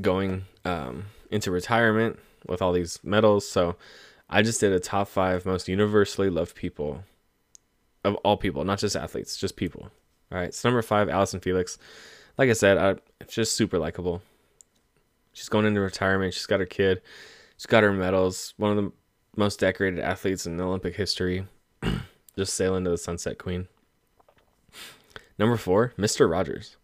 going 0.00 0.44
um, 0.64 1.06
into 1.30 1.50
retirement 1.50 2.18
with 2.46 2.62
all 2.62 2.72
these 2.72 3.00
medals. 3.02 3.48
So 3.48 3.76
I 4.30 4.42
just 4.42 4.60
did 4.60 4.72
a 4.72 4.78
top 4.78 5.08
five 5.08 5.44
most 5.44 5.68
universally 5.68 6.30
loved 6.30 6.54
people 6.54 7.04
of 8.04 8.14
all 8.16 8.36
people, 8.36 8.64
not 8.64 8.78
just 8.78 8.94
athletes, 8.94 9.36
just 9.36 9.56
people. 9.56 9.90
All 10.30 10.38
right. 10.38 10.54
So 10.54 10.68
number 10.68 10.82
five, 10.82 11.08
Allyson 11.08 11.40
Felix. 11.40 11.78
Like 12.38 12.50
I 12.50 12.54
said, 12.54 12.78
I, 12.78 13.24
just 13.26 13.56
super 13.56 13.78
likable. 13.78 14.22
She's 15.32 15.48
going 15.48 15.66
into 15.66 15.80
retirement. 15.80 16.34
She's 16.34 16.46
got 16.46 16.60
her 16.60 16.66
kid. 16.66 17.00
She's 17.56 17.66
got 17.66 17.82
her 17.82 17.92
medals. 17.92 18.54
One 18.56 18.76
of 18.76 18.84
the 18.84 18.92
most 19.36 19.60
decorated 19.60 20.00
athletes 20.00 20.46
in 20.46 20.60
Olympic 20.60 20.96
history. 20.96 21.46
just 22.36 22.54
sailing 22.54 22.84
to 22.84 22.90
the 22.90 22.98
sunset 22.98 23.38
queen. 23.38 23.68
Number 25.38 25.56
four, 25.56 25.92
Mr. 25.98 26.30
Rogers 26.30 26.76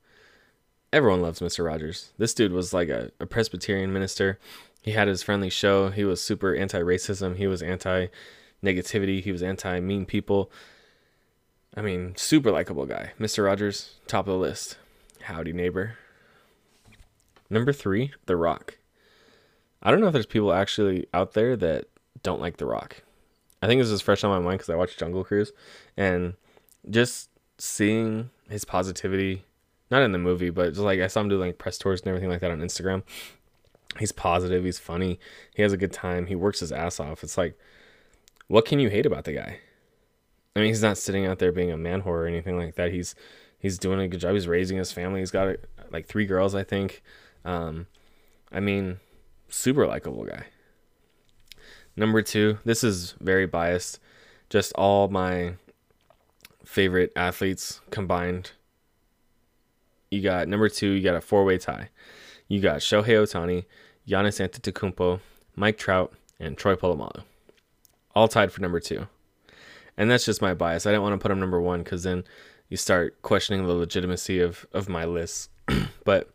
everyone 0.92 1.22
loves 1.22 1.40
Mr. 1.40 1.64
Rogers. 1.64 2.10
This 2.18 2.34
dude 2.34 2.52
was 2.52 2.72
like 2.72 2.88
a, 2.88 3.10
a 3.20 3.26
Presbyterian 3.26 3.92
minister. 3.92 4.38
He 4.82 4.92
had 4.92 5.08
his 5.08 5.22
friendly 5.22 5.50
show. 5.50 5.90
He 5.90 6.04
was 6.04 6.22
super 6.22 6.54
anti 6.54 6.80
racism. 6.80 7.36
He 7.36 7.46
was 7.46 7.62
anti 7.62 8.06
negativity. 8.64 9.22
He 9.22 9.32
was 9.32 9.42
anti 9.42 9.80
mean 9.80 10.06
people. 10.06 10.50
I 11.76 11.82
mean, 11.82 12.14
super 12.16 12.50
likable 12.50 12.86
guy. 12.86 13.12
Mr. 13.20 13.44
Rogers, 13.44 13.96
top 14.06 14.26
of 14.26 14.32
the 14.32 14.38
list. 14.38 14.78
Howdy, 15.22 15.52
neighbor. 15.52 15.98
Number 17.50 17.72
three, 17.72 18.12
The 18.26 18.36
Rock. 18.36 18.78
I 19.82 19.90
don't 19.90 20.00
know 20.00 20.08
if 20.08 20.12
there's 20.12 20.26
people 20.26 20.52
actually 20.52 21.06
out 21.14 21.34
there 21.34 21.56
that 21.56 21.86
don't 22.22 22.40
like 22.40 22.56
The 22.56 22.66
Rock. 22.66 23.02
I 23.62 23.66
think 23.66 23.80
this 23.80 23.90
is 23.90 24.00
fresh 24.00 24.24
on 24.24 24.30
my 24.30 24.38
mind 24.38 24.58
because 24.58 24.70
I 24.70 24.76
watched 24.76 24.98
Jungle 24.98 25.24
Cruise 25.24 25.52
and 25.96 26.34
just 26.88 27.30
seeing 27.58 28.30
his 28.48 28.64
positivity 28.64 29.44
not 29.90 30.02
in 30.02 30.12
the 30.12 30.18
movie, 30.18 30.50
but 30.50 30.70
just 30.70 30.80
like 30.80 31.00
I 31.00 31.06
saw 31.06 31.20
him 31.20 31.28
do 31.28 31.38
like 31.38 31.58
press 31.58 31.78
tours 31.78 32.00
and 32.00 32.08
everything 32.08 32.30
like 32.30 32.40
that 32.40 32.50
on 32.50 32.60
Instagram. 32.60 33.02
He's 33.98 34.12
positive. 34.12 34.64
He's 34.64 34.78
funny. 34.78 35.18
He 35.54 35.62
has 35.62 35.72
a 35.72 35.78
good 35.78 35.92
time. 35.92 36.26
He 36.26 36.34
works 36.34 36.60
his 36.60 36.72
ass 36.72 37.00
off. 37.00 37.22
It's 37.22 37.38
like, 37.38 37.58
what 38.46 38.64
can 38.64 38.78
you 38.78 38.90
hate 38.90 39.06
about 39.06 39.24
the 39.24 39.32
guy? 39.32 39.60
I 40.54 40.60
mean, 40.60 40.68
he's 40.68 40.82
not 40.82 40.98
sitting 40.98 41.26
out 41.26 41.38
there 41.38 41.52
being 41.52 41.70
a 41.70 41.76
man 41.76 42.02
whore 42.02 42.06
or 42.06 42.26
anything 42.26 42.58
like 42.58 42.74
that. 42.74 42.92
He's 42.92 43.14
he's 43.58 43.78
doing 43.78 44.00
a 44.00 44.08
good 44.08 44.20
job. 44.20 44.34
He's 44.34 44.48
raising 44.48 44.78
his 44.78 44.92
family. 44.92 45.20
He's 45.20 45.30
got 45.30 45.56
like 45.90 46.06
three 46.06 46.26
girls, 46.26 46.54
I 46.54 46.64
think. 46.64 47.02
Um, 47.44 47.86
I 48.52 48.60
mean, 48.60 49.00
super 49.48 49.86
likable 49.86 50.24
guy. 50.24 50.46
Number 51.96 52.22
two, 52.22 52.58
this 52.64 52.84
is 52.84 53.14
very 53.20 53.46
biased. 53.46 53.98
Just 54.50 54.72
all 54.74 55.08
my 55.08 55.54
favorite 56.64 57.12
athletes 57.16 57.80
combined. 57.90 58.52
You 60.10 60.22
got 60.22 60.48
number 60.48 60.68
two, 60.68 60.90
you 60.90 61.02
got 61.02 61.16
a 61.16 61.20
four 61.20 61.44
way 61.44 61.58
tie. 61.58 61.90
You 62.48 62.60
got 62.60 62.78
Shohei 62.78 63.08
Ohtani, 63.08 63.66
Giannis 64.08 64.40
Antetokounmpo, 64.40 65.20
Mike 65.54 65.76
Trout, 65.76 66.14
and 66.40 66.56
Troy 66.56 66.74
Polamalu. 66.74 67.22
All 68.14 68.28
tied 68.28 68.52
for 68.52 68.62
number 68.62 68.80
two. 68.80 69.06
And 69.96 70.10
that's 70.10 70.24
just 70.24 70.40
my 70.40 70.54
bias. 70.54 70.86
I 70.86 70.90
didn't 70.90 71.02
want 71.02 71.14
to 71.14 71.18
put 71.18 71.30
him 71.30 71.40
number 71.40 71.60
one 71.60 71.82
because 71.82 72.04
then 72.04 72.24
you 72.68 72.76
start 72.76 73.20
questioning 73.22 73.66
the 73.66 73.74
legitimacy 73.74 74.40
of, 74.40 74.66
of 74.72 74.88
my 74.88 75.04
list. 75.04 75.50
but 76.04 76.30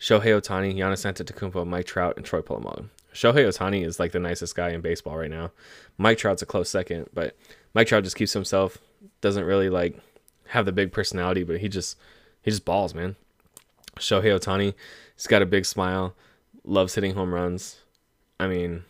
Shohei 0.00 0.40
Ohtani, 0.40 0.74
Giannis 0.74 1.06
Antetokounmpo, 1.06 1.66
Mike 1.66 1.86
Trout, 1.86 2.16
and 2.16 2.26
Troy 2.26 2.40
Polamalu. 2.40 2.88
Shohei 3.14 3.46
Ohtani 3.46 3.84
is 3.84 4.00
like 4.00 4.12
the 4.12 4.18
nicest 4.18 4.56
guy 4.56 4.70
in 4.70 4.80
baseball 4.80 5.16
right 5.16 5.30
now. 5.30 5.52
Mike 5.98 6.18
Trout's 6.18 6.42
a 6.42 6.46
close 6.46 6.70
second, 6.70 7.08
but 7.12 7.36
Mike 7.74 7.86
Trout 7.86 8.04
just 8.04 8.16
keeps 8.16 8.32
himself, 8.32 8.78
doesn't 9.20 9.44
really 9.44 9.68
like 9.68 9.98
have 10.48 10.64
the 10.64 10.72
big 10.72 10.92
personality, 10.92 11.44
but 11.44 11.58
he 11.58 11.68
just 11.68 11.98
he 12.42 12.50
just 12.50 12.64
balls, 12.64 12.94
man. 12.94 13.16
Shohei 13.98 14.38
Ohtani, 14.38 14.74
he's 15.16 15.26
got 15.26 15.42
a 15.42 15.46
big 15.46 15.64
smile, 15.64 16.14
loves 16.64 16.94
hitting 16.94 17.14
home 17.14 17.32
runs. 17.32 17.80
I 18.40 18.48
mean, 18.48 18.84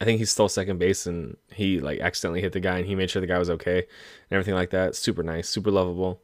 I 0.00 0.04
think 0.04 0.18
he 0.18 0.24
stole 0.24 0.48
second 0.48 0.78
base 0.78 1.06
and 1.06 1.36
he 1.52 1.80
like 1.80 2.00
accidentally 2.00 2.40
hit 2.40 2.52
the 2.52 2.60
guy 2.60 2.78
and 2.78 2.86
he 2.86 2.94
made 2.94 3.10
sure 3.10 3.20
the 3.20 3.26
guy 3.26 3.38
was 3.38 3.50
okay 3.50 3.78
and 3.78 4.32
everything 4.32 4.54
like 4.54 4.70
that. 4.70 4.94
Super 4.94 5.22
nice, 5.22 5.48
super 5.48 5.70
lovable. 5.70 6.20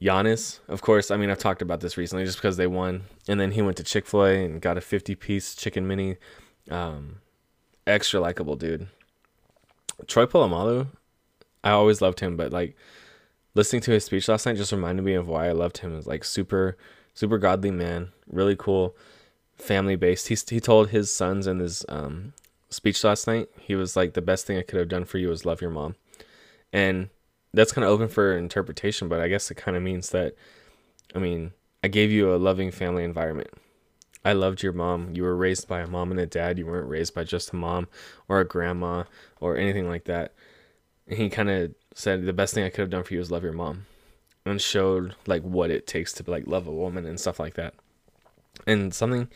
Giannis, 0.00 0.58
of 0.68 0.82
course, 0.82 1.10
I 1.10 1.16
mean, 1.16 1.30
I've 1.30 1.38
talked 1.38 1.62
about 1.62 1.80
this 1.80 1.96
recently 1.96 2.24
just 2.24 2.38
because 2.38 2.56
they 2.56 2.66
won. 2.66 3.04
And 3.28 3.38
then 3.38 3.52
he 3.52 3.62
went 3.62 3.76
to 3.76 3.84
Chick 3.84 4.06
fil 4.06 4.24
A 4.24 4.44
and 4.44 4.60
got 4.60 4.76
a 4.76 4.80
50 4.80 5.14
piece 5.14 5.54
chicken 5.54 5.86
mini. 5.86 6.16
Um, 6.70 7.16
extra 7.86 8.20
likable 8.20 8.56
dude. 8.56 8.88
Troy 10.06 10.26
Polamalu, 10.26 10.88
I 11.62 11.70
always 11.70 12.00
loved 12.00 12.20
him, 12.20 12.36
but 12.36 12.52
like 12.52 12.76
listening 13.54 13.82
to 13.82 13.92
his 13.92 14.04
speech 14.04 14.28
last 14.28 14.46
night 14.46 14.56
just 14.56 14.72
reminded 14.72 15.04
me 15.04 15.14
of 15.14 15.28
why 15.28 15.48
I 15.48 15.52
loved 15.52 15.78
him. 15.78 15.96
Is 15.96 16.06
like 16.06 16.24
super, 16.24 16.76
super 17.14 17.38
godly 17.38 17.70
man, 17.70 18.12
really 18.26 18.56
cool, 18.56 18.96
family 19.56 19.96
based. 19.96 20.28
He 20.28 20.36
he 20.48 20.60
told 20.60 20.90
his 20.90 21.10
sons 21.10 21.46
in 21.46 21.58
his 21.58 21.84
um, 21.88 22.32
speech 22.70 23.04
last 23.04 23.26
night, 23.26 23.48
he 23.60 23.74
was 23.74 23.96
like, 23.96 24.14
the 24.14 24.22
best 24.22 24.46
thing 24.46 24.58
I 24.58 24.62
could 24.62 24.78
have 24.78 24.88
done 24.88 25.04
for 25.04 25.18
you 25.18 25.28
was 25.28 25.46
love 25.46 25.60
your 25.60 25.70
mom, 25.70 25.94
and 26.72 27.08
that's 27.52 27.72
kind 27.72 27.84
of 27.84 27.90
open 27.90 28.08
for 28.08 28.36
interpretation, 28.36 29.08
but 29.08 29.20
I 29.20 29.28
guess 29.28 29.50
it 29.50 29.54
kind 29.54 29.76
of 29.76 29.82
means 29.82 30.10
that, 30.10 30.34
I 31.14 31.20
mean, 31.20 31.52
I 31.84 31.88
gave 31.88 32.10
you 32.10 32.34
a 32.34 32.36
loving 32.36 32.72
family 32.72 33.04
environment. 33.04 33.50
I 34.24 34.32
loved 34.32 34.62
your 34.62 34.72
mom. 34.72 35.10
You 35.14 35.22
were 35.22 35.36
raised 35.36 35.68
by 35.68 35.80
a 35.80 35.86
mom 35.86 36.10
and 36.10 36.18
a 36.18 36.26
dad. 36.26 36.58
You 36.58 36.66
weren't 36.66 36.88
raised 36.88 37.14
by 37.14 37.24
just 37.24 37.52
a 37.52 37.56
mom 37.56 37.88
or 38.26 38.40
a 38.40 38.44
grandma 38.44 39.04
or 39.38 39.56
anything 39.56 39.86
like 39.86 40.04
that. 40.04 40.32
And 41.06 41.18
he 41.18 41.28
kind 41.28 41.50
of 41.50 41.74
said 41.94 42.26
the 42.26 42.32
best 42.32 42.54
thing 42.54 42.64
I 42.64 42.68
could 42.68 42.80
have 42.80 42.90
done 42.90 43.04
for 43.04 43.14
you 43.14 43.20
is 43.20 43.30
love 43.30 43.42
your 43.42 43.52
mom, 43.52 43.86
and 44.44 44.60
showed 44.60 45.14
like 45.26 45.42
what 45.42 45.70
it 45.70 45.86
takes 45.86 46.12
to 46.14 46.30
like 46.30 46.46
love 46.46 46.66
a 46.66 46.72
woman 46.72 47.06
and 47.06 47.18
stuff 47.18 47.40
like 47.40 47.54
that. 47.54 47.74
And 48.66 48.94
something 48.94 49.28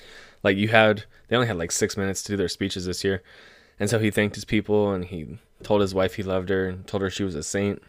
like 0.42 0.56
you 0.56 0.68
had, 0.68 1.04
they 1.28 1.36
only 1.36 1.48
had 1.48 1.58
like 1.58 1.72
six 1.72 1.96
minutes 1.96 2.22
to 2.24 2.33
do 2.33 2.37
their 2.37 2.48
speeches 2.48 2.85
this 2.85 3.04
year, 3.04 3.22
and 3.80 3.88
so 3.88 3.98
he 3.98 4.11
thanked 4.11 4.35
his 4.35 4.44
people 4.44 4.92
and 4.92 5.04
he 5.04 5.38
told 5.62 5.80
his 5.80 5.94
wife 5.94 6.14
he 6.14 6.22
loved 6.22 6.48
her 6.48 6.66
and 6.66 6.87
told 6.87 7.02
her 7.02 7.11
she 7.11 7.24
was 7.24 7.35
a 7.35 7.42
saint 7.42 7.83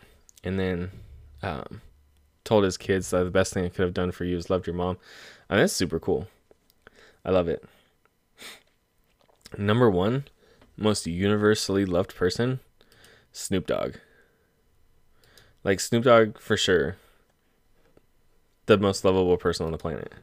and 0.44 0.60
then 0.60 0.92
um, 1.42 1.82
told 2.44 2.64
his 2.64 2.78
kids 2.78 3.10
that 3.10 3.24
the 3.24 3.32
best 3.32 3.54
thing 3.54 3.66
I 3.66 3.70
could 3.70 3.84
have 3.84 3.94
done 3.94 4.12
for 4.12 4.26
you 4.26 4.38
is 4.38 4.50
loved 4.50 4.68
your 4.68 4.76
mom. 4.76 4.98
I 5.50 5.56
mean, 5.56 5.64
that's 5.64 5.74
super 5.74 6.00
cool. 6.00 6.28
I 7.26 7.32
love 7.32 7.48
it. 7.48 7.64
Number 9.58 9.90
one, 9.90 10.26
most 10.78 11.08
universally 11.08 11.86
loved 11.86 12.16
person, 12.16 12.60
Snoop 13.32 13.68
Dogg. 13.68 13.96
Like 15.64 15.80
Snoop 15.80 16.04
Dogg 16.04 16.40
for 16.40 16.58
sure. 16.58 16.98
The 18.66 18.78
most 18.78 19.04
lovable 19.04 19.38
person 19.38 19.66
on 19.66 19.72
the 19.72 19.78
planet. 19.78 20.14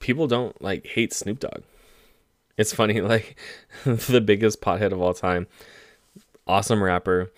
People 0.00 0.26
don't 0.26 0.60
like 0.62 0.86
hate 0.86 1.12
Snoop 1.12 1.40
Dogg. 1.40 1.62
It's 2.56 2.72
funny, 2.72 3.00
like 3.02 3.38
the 3.84 4.20
biggest 4.20 4.60
pothead 4.60 4.92
of 4.92 5.00
all 5.00 5.14
time. 5.14 5.46
Awesome 6.46 6.82
rapper 6.82 7.32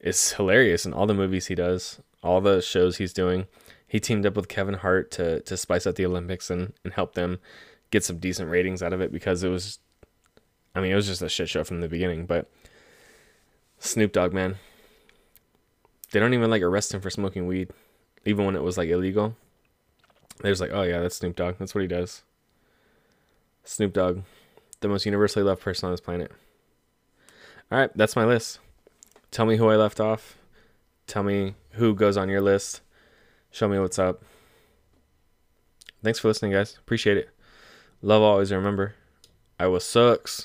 is 0.00 0.32
hilarious 0.32 0.84
in 0.84 0.92
all 0.92 1.06
the 1.06 1.14
movies 1.14 1.46
he 1.46 1.54
does, 1.54 2.00
all 2.22 2.40
the 2.40 2.60
shows 2.60 2.96
he's 2.96 3.12
doing. 3.12 3.46
He 3.86 4.00
teamed 4.00 4.26
up 4.26 4.36
with 4.36 4.48
Kevin 4.48 4.74
Hart 4.74 5.10
to 5.12 5.40
to 5.40 5.56
spice 5.56 5.86
up 5.86 5.94
the 5.94 6.06
Olympics 6.06 6.50
and 6.50 6.72
and 6.84 6.92
help 6.92 7.14
them 7.14 7.38
get 7.90 8.04
some 8.04 8.18
decent 8.18 8.50
ratings 8.50 8.82
out 8.82 8.92
of 8.92 9.00
it 9.00 9.12
because 9.12 9.42
it 9.44 9.48
was 9.48 9.78
I 10.74 10.80
mean, 10.80 10.92
it 10.92 10.96
was 10.96 11.06
just 11.06 11.22
a 11.22 11.28
shit 11.28 11.48
show 11.48 11.64
from 11.64 11.80
the 11.80 11.88
beginning, 11.88 12.26
but 12.26 12.50
Snoop 13.78 14.12
Dogg, 14.12 14.32
man. 14.32 14.56
They 16.12 16.20
don't 16.20 16.34
even 16.34 16.50
like 16.50 16.62
arrest 16.62 16.92
him 16.94 17.00
for 17.00 17.10
smoking 17.10 17.46
weed, 17.46 17.70
even 18.24 18.44
when 18.46 18.56
it 18.56 18.62
was 18.62 18.78
like 18.78 18.88
illegal. 18.88 19.34
They're 20.40 20.52
just 20.52 20.60
like, 20.60 20.72
oh 20.72 20.82
yeah, 20.82 21.00
that's 21.00 21.16
Snoop 21.16 21.36
Dogg. 21.36 21.56
That's 21.58 21.74
what 21.74 21.82
he 21.82 21.88
does. 21.88 22.22
Snoop 23.64 23.92
Dogg, 23.92 24.22
the 24.80 24.88
most 24.88 25.06
universally 25.06 25.44
loved 25.44 25.62
person 25.62 25.86
on 25.86 25.92
this 25.92 26.00
planet. 26.00 26.30
All 27.70 27.78
right, 27.78 27.90
that's 27.96 28.16
my 28.16 28.24
list. 28.24 28.58
Tell 29.30 29.46
me 29.46 29.56
who 29.56 29.68
I 29.68 29.76
left 29.76 30.00
off. 30.00 30.36
Tell 31.06 31.22
me 31.22 31.54
who 31.72 31.94
goes 31.94 32.16
on 32.16 32.28
your 32.28 32.42
list. 32.42 32.82
Show 33.50 33.68
me 33.68 33.78
what's 33.78 33.98
up. 33.98 34.22
Thanks 36.02 36.18
for 36.18 36.28
listening, 36.28 36.52
guys. 36.52 36.76
Appreciate 36.78 37.16
it. 37.16 37.30
Love 38.02 38.22
always. 38.22 38.52
Remember, 38.52 38.94
I 39.58 39.68
was 39.68 39.84
sucks. 39.84 40.44